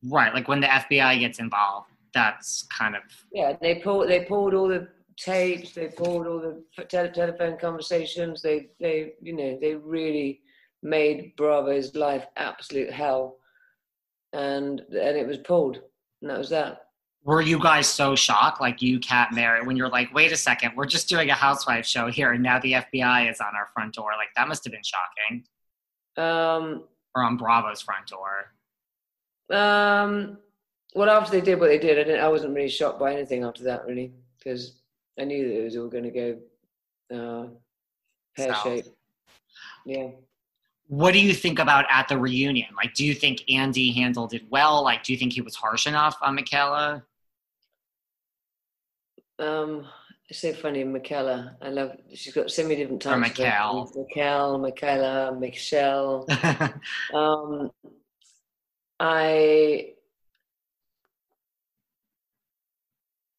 [0.04, 4.54] Right, like when the FBI gets involved, that's kind of Yeah, they pulled they pulled
[4.54, 8.40] all the tapes, they pulled all the tele- telephone conversations.
[8.42, 10.40] They they you know they really
[10.82, 13.38] made Bravo's life absolute hell,
[14.32, 15.80] and and it was pulled,
[16.22, 16.82] and that was that.
[17.24, 20.72] were you guys so shocked, like you, Cat, Mary, when you're like, wait a second,
[20.76, 23.94] we're just doing a housewife show here, and now the FBI is on our front
[23.94, 24.12] door?
[24.16, 25.44] Like that must have been shocking,
[26.16, 26.84] Um,
[27.14, 28.52] or on Bravo's front door.
[29.50, 30.38] Um,
[30.94, 32.20] well, after they did what they did, I didn't.
[32.20, 34.80] I wasn't really shocked by anything after that, really, because
[35.18, 36.38] I knew that it was all going to go
[37.14, 37.46] uh,
[38.36, 38.88] pear shaped.
[39.84, 40.08] Yeah.
[40.88, 42.68] What do you think about at the reunion?
[42.74, 44.82] Like, do you think Andy handled it well?
[44.82, 47.04] Like, do you think he was harsh enough on Michaela?
[49.38, 49.86] Um,
[50.28, 51.56] it's so funny, Michaela.
[51.60, 51.92] I love.
[52.14, 53.14] She's got so many different Or types.
[53.14, 53.92] of Michael.
[53.94, 56.26] Michael, Michaela, Michelle.
[57.14, 57.70] um,
[59.00, 59.94] I.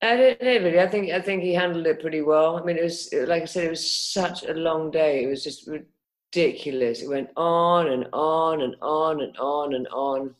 [0.01, 0.79] I don't know really.
[0.79, 2.57] I think I think he handled it pretty well.
[2.57, 5.23] I mean, it was like I said, it was such a long day.
[5.23, 7.01] It was just ridiculous.
[7.01, 10.35] It went on and on and on and on and on,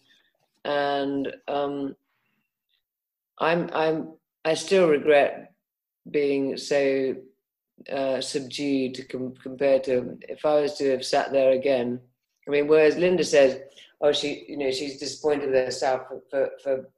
[0.63, 1.95] and um,
[3.39, 4.13] I'm I'm
[4.45, 5.53] I still regret
[6.09, 7.15] being so
[7.91, 11.99] uh, subdued com- compared to if I was to have sat there again.
[12.47, 13.59] I mean, whereas Linda says,
[14.01, 16.89] "Oh, she, you know, she's disappointed with herself for, for, for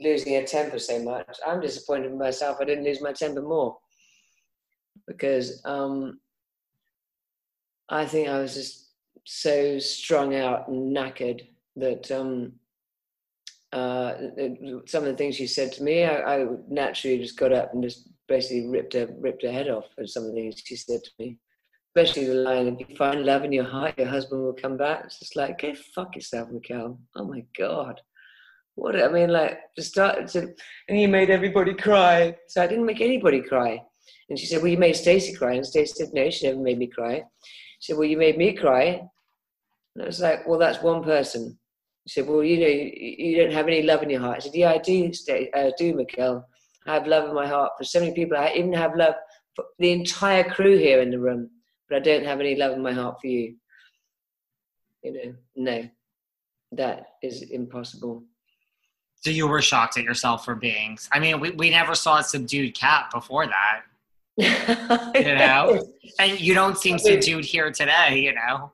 [0.00, 2.58] losing her temper so much." I'm disappointed with myself.
[2.60, 3.76] I didn't lose my temper more
[5.06, 6.20] because um,
[7.88, 8.90] I think I was just
[9.24, 12.52] so strung out and knackered that um,
[13.72, 14.14] uh,
[14.86, 17.82] some of the things she said to me, I, I naturally just got up and
[17.82, 21.00] just basically ripped her ripped her head off for some of the things she said
[21.02, 21.38] to me.
[21.98, 25.02] Especially the line, if you find love in your heart, your husband will come back.
[25.04, 26.96] It's just like, go fuck yourself, Michaele.
[27.16, 28.00] Oh my God.
[28.76, 30.54] What, I mean, like, to start to,
[30.88, 32.36] and you made everybody cry.
[32.46, 33.82] So I didn't make anybody cry.
[34.30, 35.54] And she said, well, you made Stacie cry.
[35.54, 37.24] And Stacie said, no, she never made me cry.
[37.80, 39.02] She said, well, you made me cry.
[39.96, 41.58] And I was like, well, that's one person.
[42.06, 44.36] She said, well, you know, you, you don't have any love in your heart.
[44.36, 46.46] I said, yeah, I do, Sta- uh, do, Michaele.
[46.86, 48.36] I have love in my heart for so many people.
[48.38, 49.14] I even have love
[49.56, 51.50] for the entire crew here in the room,
[51.88, 53.56] but I don't have any love in my heart for you.
[55.02, 55.88] You know, no,
[56.72, 58.24] that is impossible.
[59.20, 60.98] So you were shocked at yourself for being.
[61.10, 63.82] I mean, we, we never saw a subdued cat before that,
[65.14, 65.82] you know?
[66.18, 68.20] and you don't seem subdued here today.
[68.20, 68.72] You know.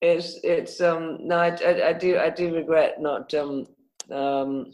[0.00, 3.66] it's it's um no I, I, I do I do regret not um
[4.10, 4.72] um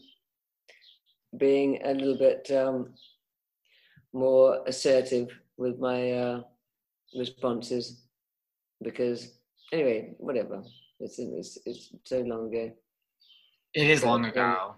[1.37, 2.95] being a little bit um
[4.13, 6.43] more assertive with my uh
[7.16, 8.03] responses
[8.83, 9.33] because
[9.73, 10.62] anyway whatever
[11.01, 12.71] it's it's it's so long ago
[13.75, 14.75] It is long um, ago.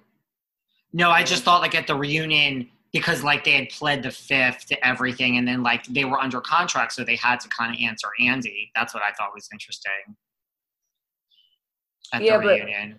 [0.93, 4.66] No, I just thought like at the reunion because like they had pled the fifth
[4.66, 7.81] to everything, and then like they were under contract, so they had to kind of
[7.81, 8.71] answer Andy.
[8.75, 10.16] That's what I thought was interesting
[12.12, 12.99] at Yeah, the reunion.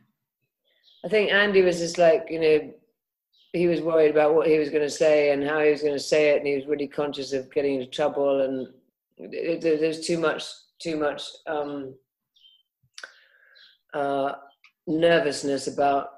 [1.04, 2.74] I think Andy was just like, you know,
[3.54, 5.96] he was worried about what he was going to say and how he was going
[5.96, 8.68] to say it, and he was really conscious of getting into trouble, and
[9.30, 10.44] there's too much,
[10.80, 11.94] too much um,
[13.94, 14.34] uh,
[14.88, 16.10] nervousness about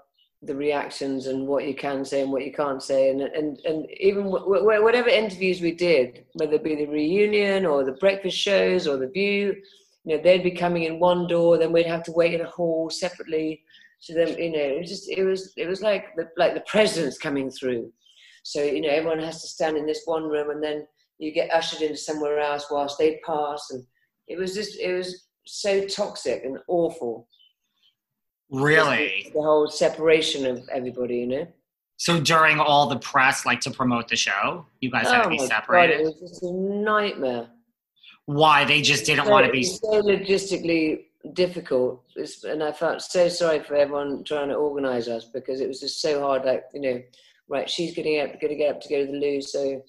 [0.42, 3.88] the reactions and what you can say and what you can't say, and and and
[4.00, 8.88] even w- whatever interviews we did, whether it be the reunion or the breakfast shows
[8.88, 9.56] or the View,
[10.04, 12.50] you know, they'd be coming in one door, then we'd have to wait in a
[12.50, 13.64] hall separately.
[14.00, 16.64] So then, you know, it was just it was it was like the like the
[16.68, 17.92] president's coming through.
[18.44, 20.86] So you know, everyone has to stand in this one room, and then
[21.24, 23.84] you get ushered into somewhere else whilst they pass, and
[24.28, 27.28] it was just it was so toxic and awful.
[28.52, 29.32] Really?
[29.34, 31.48] the whole separation of everybody, you know.
[31.98, 35.38] So during all the press, like to promote the show, you guys had to be
[35.40, 35.98] Oh my separated.
[35.98, 37.48] God, it was just a nightmare.
[38.26, 38.66] Why?
[38.66, 39.64] They just didn't So- want to be.
[39.64, 45.26] so logistically difficult, It's- and I felt so sorry for everyone trying to organise us
[45.26, 46.44] because it was just so hard.
[46.46, 47.02] Like you know,
[47.48, 49.82] right, she's getting up, going to get up to go to the loo, so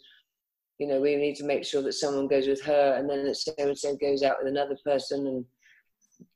[0.79, 3.53] you know we need to make sure that someone goes with her, and then so
[3.59, 5.45] and so goes out with another person, and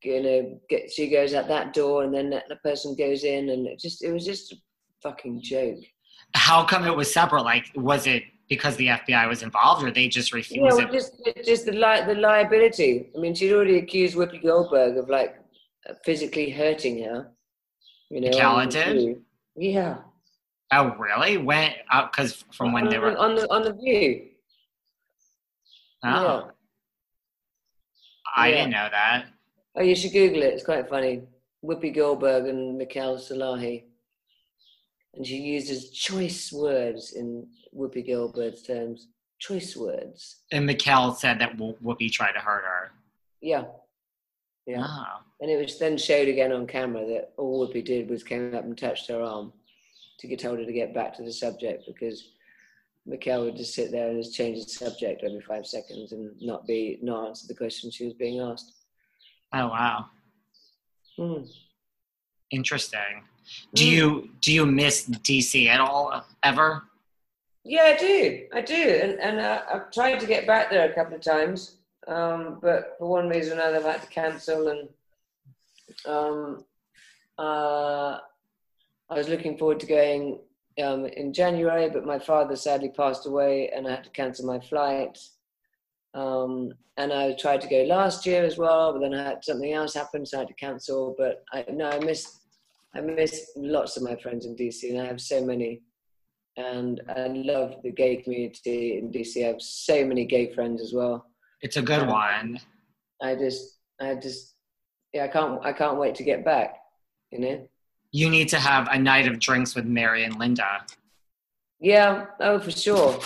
[0.03, 3.51] you know, get she goes out that door, and then that the person goes in,
[3.51, 4.57] and it just it was just a
[5.03, 5.79] fucking joke.
[6.35, 7.43] How come it was separate?
[7.43, 10.93] Like, was it because the FBI was involved, or they just Yeah, refused well, it?
[10.93, 11.13] just
[11.45, 13.11] just the li- the liability.
[13.17, 15.37] I mean, she'd already accused Whoopi Goldberg of like
[16.05, 17.31] physically hurting her.
[18.11, 19.23] You know, Calla did?
[19.57, 19.99] Yeah,
[20.73, 21.39] Oh, really?
[21.39, 21.73] When?
[21.91, 23.17] Uh, because from when on, they were.
[23.17, 24.28] on the on the view.
[26.05, 26.51] Oh, Yeah.
[28.37, 28.55] I Yeah.
[28.57, 29.27] didn't know that.
[29.77, 30.55] Oh, you should Google it.
[30.55, 31.23] It's quite funny.
[31.65, 33.85] Whoopi Goldberg and Michaele Salahi.
[35.15, 39.09] and she uses choice words in Whoopi Goldberg's terms.
[39.41, 40.43] Choice words.
[40.53, 42.93] And Michaele said that Wh- Whoopi tried to hurt her.
[43.41, 43.65] Yeah.
[44.67, 44.85] Yeah.
[44.87, 45.23] Oh.
[45.41, 48.63] And it was then showed again on camera that all Whoopi did was came up
[48.65, 49.53] and touched her arm
[50.21, 52.35] to get told her to get back to the subject because
[53.09, 56.67] Michaele would just sit there and just change the subject every five seconds and not
[56.67, 58.73] be not answer the question she was being asked.
[59.55, 60.07] Oh wow.
[61.17, 61.45] Hmm.
[62.51, 63.25] Interesting.
[63.75, 63.91] Do Mm.
[63.91, 66.83] you do you miss DC at all ever?
[67.65, 68.47] Yeah, I do.
[68.53, 71.77] I do, and and uh, I've tried to get back there a couple of times,
[72.07, 74.69] um, but for one reason or another, I've had to cancel.
[74.69, 74.89] And
[76.07, 76.65] um,
[77.39, 78.19] uh,
[79.11, 80.41] I was looking forward to going
[80.83, 84.61] um, in January, but my father sadly passed away, and I had to cancel my
[84.61, 85.19] flight.
[86.15, 89.73] Um, and I tried to go last year as well, but then I had something
[89.73, 91.15] else happen, so I had to cancel.
[91.17, 92.41] But I no, I miss
[92.95, 95.83] I miss lots of my friends in DC, and I have so many
[96.59, 99.45] and I love the gay community in DC.
[99.45, 101.25] I have so many gay friends as well.
[101.63, 102.11] It's a good Yeah.
[102.13, 102.61] one.
[103.23, 104.57] I just, I just,
[105.13, 106.77] yeah, I can't, I can't wait to get back.
[107.31, 107.69] You know?
[108.13, 110.85] You need to have a night of drinks with Mary and Linda.
[111.81, 113.21] Yeah, oh for sure.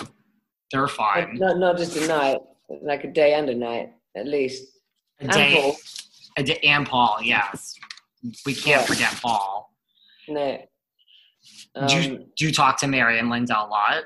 [0.72, 1.36] They're fine.
[1.38, 2.38] not not just a night,
[2.82, 4.78] like a day and a night at least.
[5.20, 5.76] A And day, Paul.
[6.36, 7.74] a day, and Paul, yes.
[8.44, 8.86] We can't Yeah.
[8.86, 9.72] forget Paul.
[10.28, 10.58] No.
[11.88, 14.04] do, you, Um, do you talk to Mary and Linda a lot?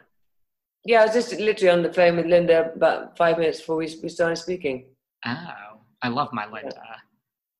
[0.84, 3.86] yeah, I was just literally on the phone with Linda about five minutes before we,
[4.02, 4.86] we started speaking.
[5.24, 6.70] Oh, I love my Linda.
[6.76, 6.96] Yeah.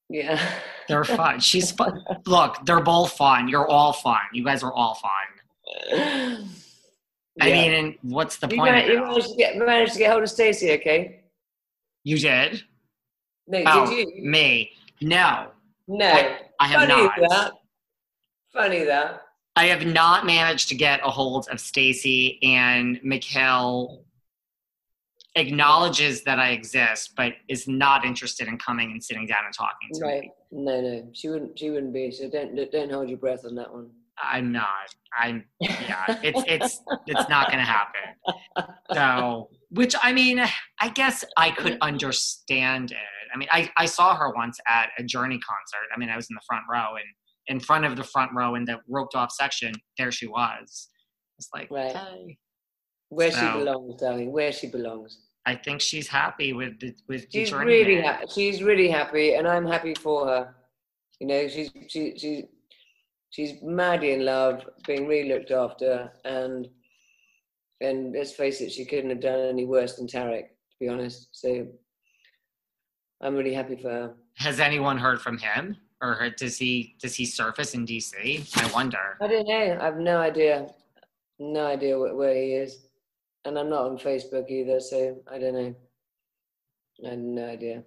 [0.08, 1.40] They're fun.
[1.40, 2.04] She's fun.
[2.26, 3.48] Look, they're both fun.
[3.48, 4.20] You're all fun.
[4.32, 6.48] You guys are all fun.
[7.40, 7.52] I Yeah.
[7.52, 8.72] mean, and what's the you, point?
[8.72, 11.20] man- of you managed to get managed to get hold of Stacie, okay?
[12.04, 12.62] You did?
[13.48, 14.22] No, Oh, did you?
[14.30, 14.72] me.
[15.00, 15.48] No,
[15.88, 16.06] No.
[16.58, 17.12] I have Funny not.
[17.28, 17.52] that.
[18.52, 19.22] Funny that.
[19.56, 24.02] I have not managed to get a hold of Stacie, and Michaele
[25.36, 29.90] acknowledges that I exist, but is not interested in coming and sitting down and talking
[29.94, 30.12] to me.
[30.12, 30.22] Right.
[30.22, 30.30] me.
[30.50, 31.08] No, no.
[31.12, 33.90] She wouldn't she wouldn't be, so don't don't hold your breath on that one.
[34.22, 34.94] I'm not.
[35.16, 36.04] I'm yeah.
[36.22, 38.74] It's it's it's not going to happen.
[38.92, 40.42] So, which I mean,
[40.80, 42.96] I guess I could understand it.
[43.34, 45.88] I mean, I I saw her once at a Journey concert.
[45.94, 47.04] I mean, I was in the front row, and
[47.48, 50.88] in front of the front row in the roped off section, there she was.
[51.38, 51.94] It's like, Right.
[51.94, 52.38] hey.
[53.08, 54.32] Where she belongs, darling.
[54.32, 55.20] Where she belongs.
[55.46, 58.26] I think she's happy with the, with She's really happy.
[58.34, 60.54] She's really happy, and I'm happy for her.
[61.20, 62.44] You know, she's she she's
[63.30, 66.68] she's madly in love, being really looked after, and
[67.80, 71.28] and let's face it, she couldn't have done any worse than Tareq, to be honest.
[71.30, 71.68] So
[73.20, 74.14] I'm really happy for her.
[74.34, 78.56] Has anyone heard from him, or does he does he surface in DC?
[78.58, 79.16] I wonder.
[79.20, 79.78] I don't know.
[79.80, 80.66] I have no idea.
[81.38, 82.85] No idea where, where he is.
[83.46, 85.74] And I'm not on Facebook either, so I don't know.
[87.06, 87.84] I have no idea.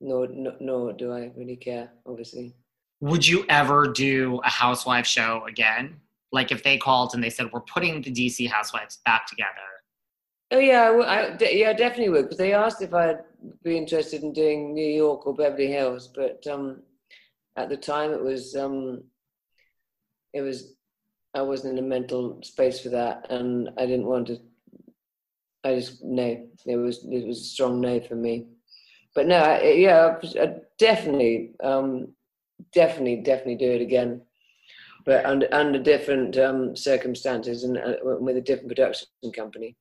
[0.00, 2.54] Nor, nor, nor do I really care, obviously.
[3.00, 5.96] Would you ever do a housewife show again?
[6.30, 9.50] Like if they called and they said we're putting the DC housewives back together.
[10.52, 12.22] Oh, yeah, I, w- I- de- yeah, I definitely would.
[12.22, 13.24] Because they asked if I'd
[13.64, 16.10] be interested in doing New York or Beverly Hills.
[16.14, 16.80] But um,
[17.56, 19.02] at the time, it was, um,
[20.32, 20.74] it was,
[21.34, 23.26] I wasn't in a mental space for that.
[23.30, 24.38] And I didn't want to
[25.64, 26.46] I just no.
[26.66, 28.46] It was it was a strong no for me.
[29.14, 32.08] But no, I, yeah, I definitely, um,
[32.72, 34.22] definitely, definitely do it again.
[35.04, 39.76] But under under different um, circumstances and uh, with a different production company.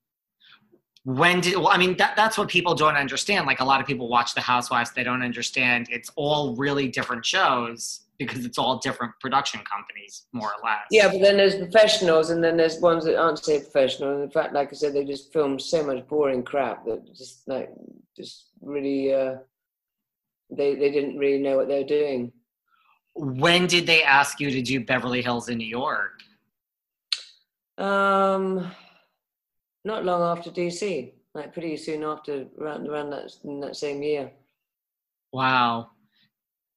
[1.03, 3.45] When did well, I mean that that's what people don't understand.
[3.45, 7.25] Like a lot of people watch the housewives, they don't understand it's all really different
[7.25, 10.81] shows because it's all different production companies, more or less.
[10.89, 14.13] Yeah, but then there's professionals, and then there's ones that aren't so professional.
[14.13, 17.47] And in fact, like I said, they just film so much boring crap that just
[17.47, 17.71] like
[18.15, 19.35] just really uh,
[20.49, 22.31] they they didn't really know what they were doing.
[23.15, 26.21] When did they ask you to do Beverly Hills in New York?
[27.77, 28.71] Um,
[29.83, 34.31] not long after DC, like pretty soon after, around around that in that same year.
[35.33, 35.91] Wow.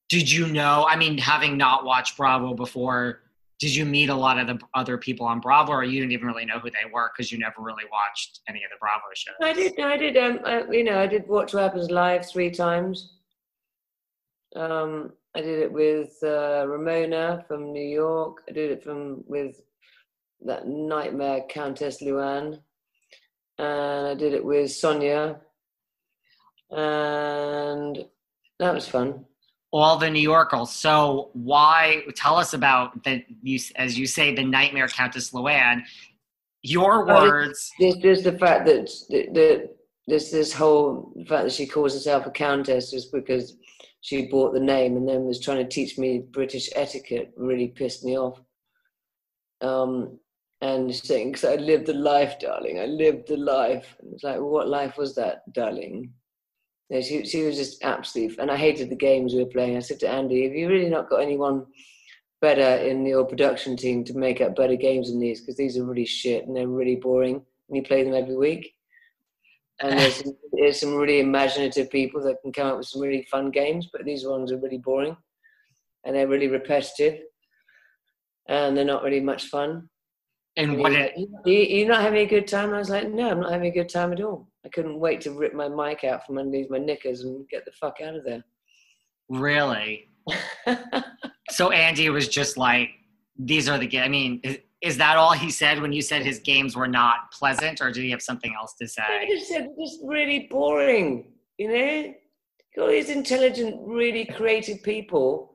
[0.09, 0.87] Did you know?
[0.89, 3.21] I mean, having not watched Bravo before,
[3.59, 6.27] did you meet a lot of the other people on Bravo, or you didn't even
[6.27, 9.35] really know who they were because you never really watched any of the Bravo shows?
[9.41, 12.51] I did, I did, um, I, you know, I did Watch What Happens Live three
[12.51, 13.15] times.
[14.57, 18.43] Um, I did it with uh, Ramona from New York.
[18.49, 19.61] I did it from with
[20.45, 22.61] that nightmare Countess Luann,
[23.59, 25.41] and I did it with Sonja,
[26.71, 28.05] and
[28.59, 29.25] that was fun.
[29.75, 30.71] All the New Yorkers.
[30.71, 35.83] So why tell us about the you as you say the nightmare Countess Luann?
[36.63, 37.73] Your words.
[37.81, 39.71] There's just the fact that that
[40.07, 43.57] there's this whole fact that she calls herself a countess just because
[44.01, 48.05] she bought the name and then was trying to teach me British etiquette really pissed
[48.05, 48.41] me off.
[49.61, 50.21] Um,
[50.61, 53.97] and saying, because I lived the life, darling, I lived the life.
[54.01, 56.13] And it's like, well, what life was that, darling?
[56.91, 59.77] Yeah, she, she was just absolutely, and I hated the games we were playing.
[59.77, 61.65] I said to Andy, have you really not got anyone
[62.43, 65.41] better in your production team to make up better games than these?
[65.41, 68.75] Because these are really shit and they're really boring, and you play them every week.
[69.81, 73.27] And there's some, there's some really imaginative people that can come up with some really
[73.31, 75.17] fun games, but these ones are really boring,
[76.05, 77.21] and they're really repetitive,
[78.47, 79.89] and they're not really much fun.
[80.57, 80.93] And what?
[80.93, 82.75] Like, you, you're not having a good time?
[82.75, 84.49] I was like, no, I'm not having a good time at all.
[84.65, 87.73] I couldn't wait to rip my mic out from underneath my knickers and get the
[87.73, 88.43] fuck out of there.
[89.29, 90.09] Really?
[91.51, 92.91] so Andy was just like,
[93.39, 94.05] these are the games.
[94.05, 97.31] I mean, is, is, that all he said when you said his games were not
[97.33, 99.03] pleasant, or did he have something else to say?
[99.27, 102.15] He just said, just really boring, you know?
[102.79, 105.55] All these intelligent, really creative people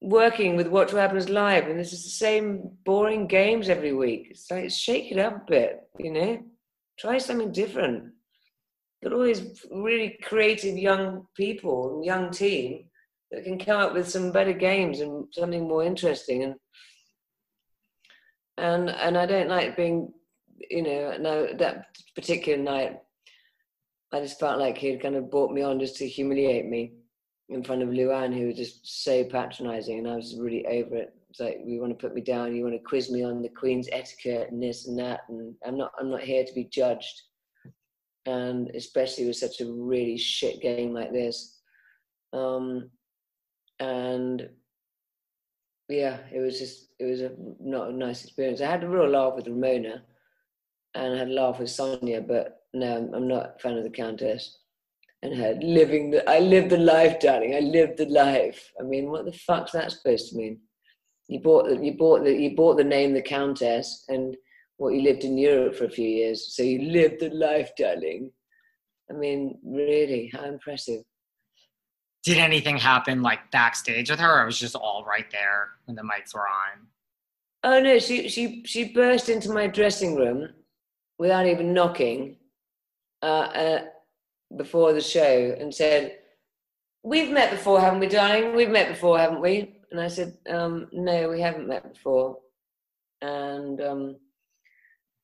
[0.00, 4.28] working with Watch What Happens Live, and this is the same boring games every week.
[4.30, 6.42] It's like, shake it up a bit, you know?
[7.00, 8.12] Try something different.
[9.02, 12.84] Got all these really creative young people, young team
[13.30, 16.42] that can come up with some better games and something more interesting.
[16.42, 16.54] And
[18.58, 20.12] and and I don't like being,
[20.70, 22.98] you know, no that particular night.
[24.12, 26.92] I just felt like he had kind of brought me on just to humiliate me
[27.48, 31.14] in front of Luann, who was just so patronising, and I was really over it.
[31.30, 33.48] It's like you want to put me down, you want to quiz me on the
[33.48, 37.22] Queen's etiquette and this and that, and I'm not I'm not here to be judged.
[38.26, 41.60] And especially with such a really shit game like this.
[42.32, 42.90] Um,
[43.78, 44.48] and
[45.88, 48.60] yeah, it was just it was a not a nice experience.
[48.60, 50.02] I had a real laugh with Ramona,
[50.96, 53.90] and I had a laugh with Sonja, but no, I'm not a fan of the
[53.90, 54.58] Countess.
[55.22, 57.54] And her living the I lived the life, darling.
[57.54, 58.72] I lived the life.
[58.80, 60.58] I mean, what the fuck's that supposed to mean?
[61.30, 64.36] You bought the, you bought the you bought the name the Countess, and
[64.78, 68.32] what you lived in Europe for a few years, so you lived the life, darling.
[69.08, 71.02] I mean, really, how impressive.
[72.24, 76.02] Did anything happen like backstage with her, or was just all right there when the
[76.02, 76.88] mics were on?
[77.62, 80.48] Oh no, she she she burst into my dressing room
[81.16, 82.38] without even knocking
[83.22, 83.82] uh, uh,
[84.56, 86.18] before the show and said,
[87.04, 88.56] "We've met before, haven't we, darling?
[88.56, 92.38] We've met before, haven't we?" And I said, um, no, we haven't met before.
[93.22, 94.16] And um,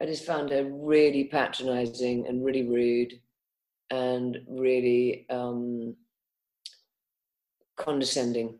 [0.00, 3.12] I just found her really patronizing and really rude
[3.90, 5.94] and really um,
[7.76, 8.58] condescending.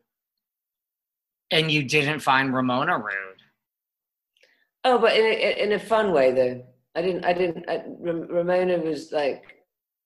[1.50, 3.42] And you didn't find Ramona rude?
[4.84, 6.64] Oh, but in a, in a fun way, though.
[6.94, 7.24] I didn't.
[7.24, 7.68] I didn't.
[7.68, 9.44] I, Ramona was like,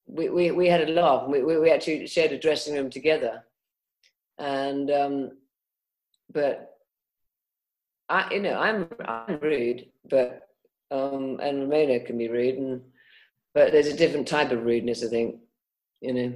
[0.07, 1.29] we, we, we had a laugh.
[1.29, 3.45] We, we, we actually shared a dressing room together,
[4.39, 5.31] and um,
[6.33, 6.71] but
[8.09, 10.49] I, you know, I'm I'm rude, but
[10.91, 12.83] um, and Ramona can be rude, and
[13.55, 15.37] but there's a different type of rudeness, I think,
[16.01, 16.35] you know.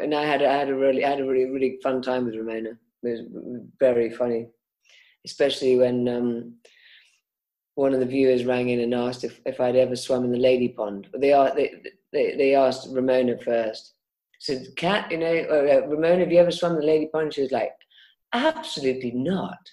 [0.00, 2.34] And I had I had a really I had a really really fun time with
[2.34, 2.70] Ramona.
[3.02, 4.48] It was very funny,
[5.24, 6.54] especially when um,
[7.74, 10.38] one of the viewers rang in and asked if, if I'd ever swum in the
[10.38, 11.08] lady pond.
[11.14, 11.74] They are they,
[12.12, 13.92] they, they asked Ramona first.
[14.40, 17.42] Said, "Cat, you know, uh, Ramona, have you ever swum in the lady pond?" She
[17.42, 17.72] was like,
[18.34, 19.70] Absolutely not.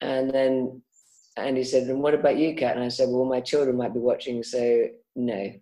[0.00, 0.82] And then
[1.36, 3.94] and he said, "And what about you, Cat?" And I said, "Well, my children might
[3.94, 5.52] be watching, so no."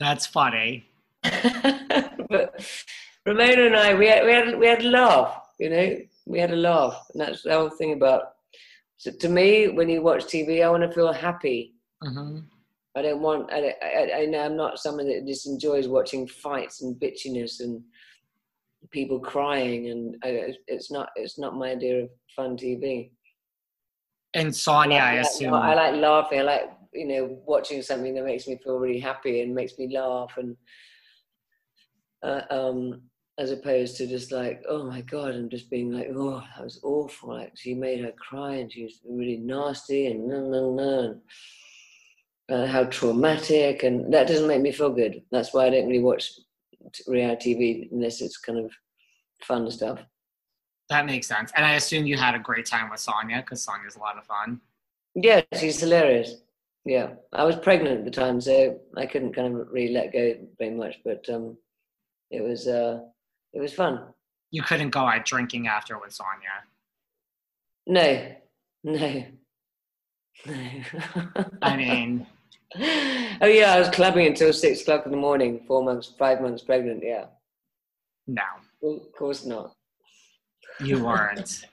[0.00, 0.88] That's funny.
[1.22, 2.60] but
[3.24, 5.42] Ramona and I, we had, we had we had a laugh.
[5.58, 5.96] You know,
[6.26, 8.32] we had a laugh, and that's the whole thing about.
[8.98, 11.74] So to me, when you watch TV, I want to feel happy.
[12.02, 12.38] Mm-hmm.
[12.96, 13.52] I don't want.
[13.52, 17.82] I, I, I know I'm not someone that just enjoys watching fights and bitchiness and
[18.90, 23.10] people crying, and it's not it's not my idea of fun TV.
[24.34, 26.40] And Sonia, I, I assume I like laughing.
[26.40, 29.94] I like you know watching something that makes me feel really happy and makes me
[29.96, 30.56] laugh, and
[32.22, 33.02] uh, um,
[33.38, 36.80] as opposed to just like oh my god, I'm just being like oh that was
[36.82, 37.30] awful.
[37.30, 41.20] Like she made her cry, and she was really nasty, and no no no.
[42.48, 45.20] Uh, how traumatic, and that doesn't make me feel good.
[45.32, 46.30] That's why I don't really watch
[47.06, 48.70] reality TV unless it's kind of
[49.42, 50.00] fun stuff.
[50.88, 51.50] That makes sense.
[51.56, 54.24] And I assume you had a great time with Sonja because Sonja's a lot of
[54.24, 54.60] fun.
[55.14, 56.34] Yeah, she's hilarious.
[56.84, 60.34] Yeah, I was pregnant at the time, so I couldn't kind of really let go
[60.58, 60.96] very much.
[61.04, 61.56] But um,
[62.30, 63.00] it was uh,
[63.52, 64.04] It was fun.
[64.52, 66.32] You couldn't go out drinking after with Sonia.
[67.88, 68.34] No,
[68.82, 69.24] no,
[70.44, 70.54] no.
[71.62, 72.26] I mean,
[73.40, 75.60] oh yeah, I was clubbing until six o'clock in the morning.
[75.66, 77.02] Four months, five months pregnant.
[77.02, 77.26] Yeah,
[78.26, 78.42] no,
[78.82, 79.72] of course not.
[80.80, 81.64] you weren't.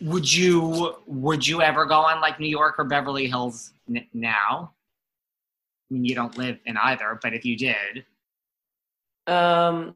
[0.00, 4.72] would you would you ever go on like New York or Beverly Hills n- now?
[5.90, 8.04] I mean, you don't live in either, but if you did,
[9.26, 9.94] Um,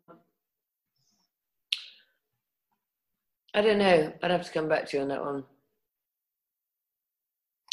[3.55, 4.12] I don't know.
[4.23, 5.45] I'd have to come back to you on that one.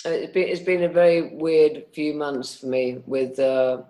[0.07, 3.81] It's been, a very weird few months for me with uh,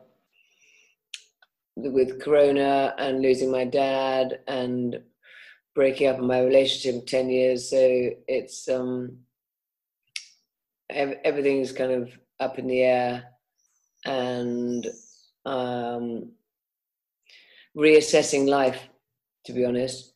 [1.76, 5.01] with Corona and losing my dad and
[5.74, 7.70] breaking up my relationship ten years.
[7.70, 9.18] So it's um,
[10.89, 13.26] ev- everything's kind of up in the air,
[14.05, 14.88] and
[15.45, 16.32] um,
[17.76, 18.80] reassessing life,
[19.45, 20.14] to be honest.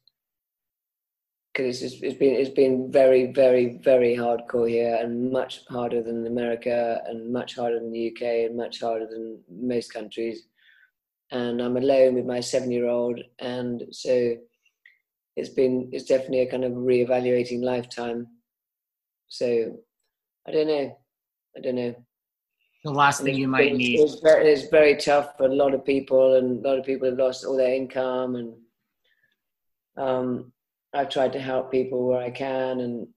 [1.59, 6.25] Because it's, it's been it's been very very very hardcore here, and much harder than
[6.25, 10.43] America, and much harder than the UK, and much harder than most countries.
[11.31, 14.37] And I'm alone with my seven year old, and so
[15.35, 18.27] it's been it's definitely a kind of reevaluating lifetime.
[19.27, 19.77] So
[20.47, 20.97] I don't know,
[21.57, 21.93] I don't know.
[22.85, 23.99] the last thing you might It's- need.
[23.99, 27.09] It's very, it's very tough for a lot of people, and a lot of people
[27.09, 28.35] have lost all their income.
[28.37, 28.53] And
[29.97, 30.53] um,
[30.93, 33.07] I've tried to help people where I can, and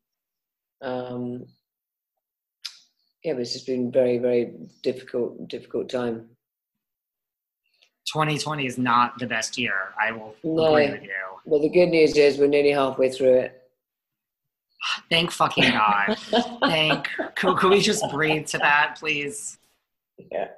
[0.83, 1.47] um,
[3.25, 4.53] yeah, but it's just been very, very
[4.83, 6.29] difficult, difficult time.
[8.12, 9.95] 2020 is not the best year.
[10.01, 10.75] I will No.
[10.77, 11.11] agree with you.
[11.47, 13.59] But the good news is we're nearly halfway through it.
[15.09, 16.16] Thank fucking God.
[16.61, 17.09] Thank.
[17.37, 19.59] Could, could we just breathe to that, please?
[20.31, 20.49] Yeah.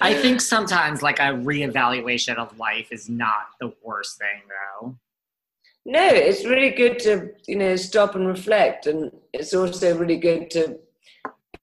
[0.00, 4.96] I think sometimes like a reevaluation of life is not the worst thing, though.
[5.88, 10.50] No, it's really good to you know stop and reflect, and it's also really good
[10.50, 10.80] to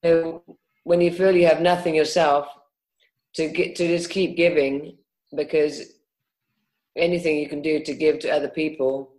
[0.02, 0.44] you know
[0.86, 2.48] when you feel you have nothing yourself
[3.34, 4.98] to get to just keep giving
[5.36, 5.96] because
[6.96, 9.12] anything you can do to give to other people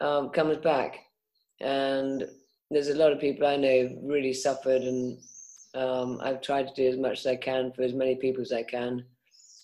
[0.00, 0.98] um, comes back,
[1.60, 2.24] and
[2.68, 5.18] there's a lot of people I know really suffered, and
[5.76, 8.50] um, I've tried to do as much as I can for as many people as
[8.52, 9.04] I can,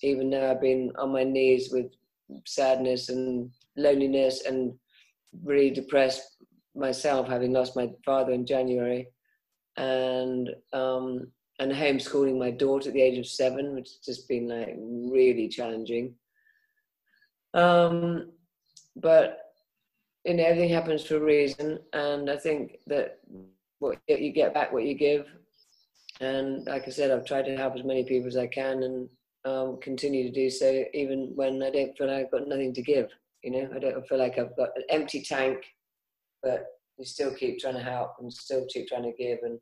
[0.02, 1.90] even though I've been on my knees with
[2.44, 4.74] sadness and loneliness and
[5.44, 6.36] really depressed
[6.74, 9.08] myself having lost my father in January.
[9.76, 14.48] And um and homeschooling my daughter at the age of seven which has just been
[14.48, 16.14] like really challenging.
[17.54, 18.30] Um
[18.96, 19.40] but
[20.24, 21.78] you know everything happens for a reason.
[21.92, 23.18] And I think that
[23.78, 25.26] what you get back what you give.
[26.20, 29.08] And like I said I've tried to help as many people as I can and
[29.44, 32.82] um, continue to do so even when I don't feel like I've got nothing to
[32.82, 33.08] give.
[33.46, 35.58] You know, I don't feel like I've got an empty tank,
[36.42, 36.64] but
[36.98, 39.38] we still keep trying to help and still keep trying to give.
[39.44, 39.60] And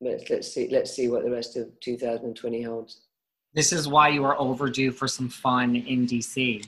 [0.00, 3.02] let's let's see let's see what the rest of 2020 holds.
[3.54, 6.66] This is why you are overdue for some fun in DC.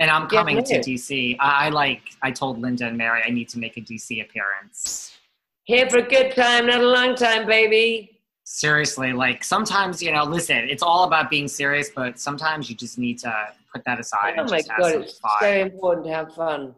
[0.00, 0.80] And I'm Yeah, coming to.
[0.80, 1.36] DC.
[1.38, 5.16] I, I like, I told Linda and Mary I need to make a DC appearance.
[5.62, 8.18] Here for a good time, not a long time, baby.
[8.42, 12.98] Seriously, like sometimes, you know, listen, it's all about being serious, but sometimes you just
[12.98, 13.32] need to
[13.76, 15.32] put that aside Oh and just have god, some it's fun.
[15.40, 16.74] so important to have fun.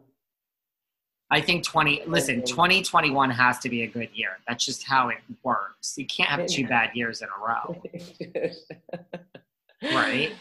[1.31, 4.37] I think 20, listen, 2021 has to be a good year.
[4.47, 5.93] That's just how it works.
[5.95, 7.81] You can't have two bad years in a row,
[9.93, 10.31] right?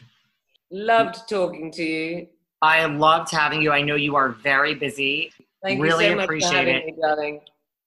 [0.70, 2.26] Loved talking to you.
[2.62, 3.70] I loved having you.
[3.70, 5.30] I know you are very busy.
[5.62, 6.86] Thank Really you so much appreciate for having it.
[6.86, 7.40] me, darling.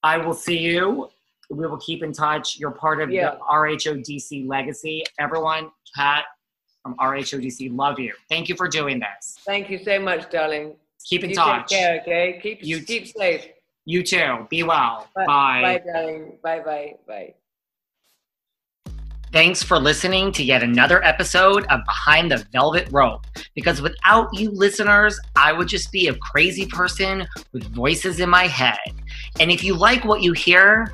[0.03, 1.09] I will see you.
[1.49, 2.57] We will keep in touch.
[2.59, 3.31] You're part of Yeah.
[3.31, 5.03] the RHODC legacy.
[5.19, 6.25] Everyone, Cat
[6.83, 8.13] from RHODC, love you.
[8.29, 9.37] Thank you for doing this.
[9.45, 10.75] Thank you so much, darling.
[11.05, 11.69] Keep in you touch.
[11.69, 12.39] take care, okay?
[12.41, 13.47] Keep You- keep safe.
[13.85, 14.47] You too.
[14.49, 15.07] Be well.
[15.15, 15.61] Bye, Bye.
[15.61, 16.37] bye, darling.
[16.43, 17.33] Bye, bye, bye.
[19.31, 23.25] Thanks for listening to yet another episode of Behind the Velvet Rope.
[23.55, 28.45] Because without you listeners, I would just be a crazy person with voices in my
[28.47, 28.77] head.
[29.39, 30.93] And if you like what you hear,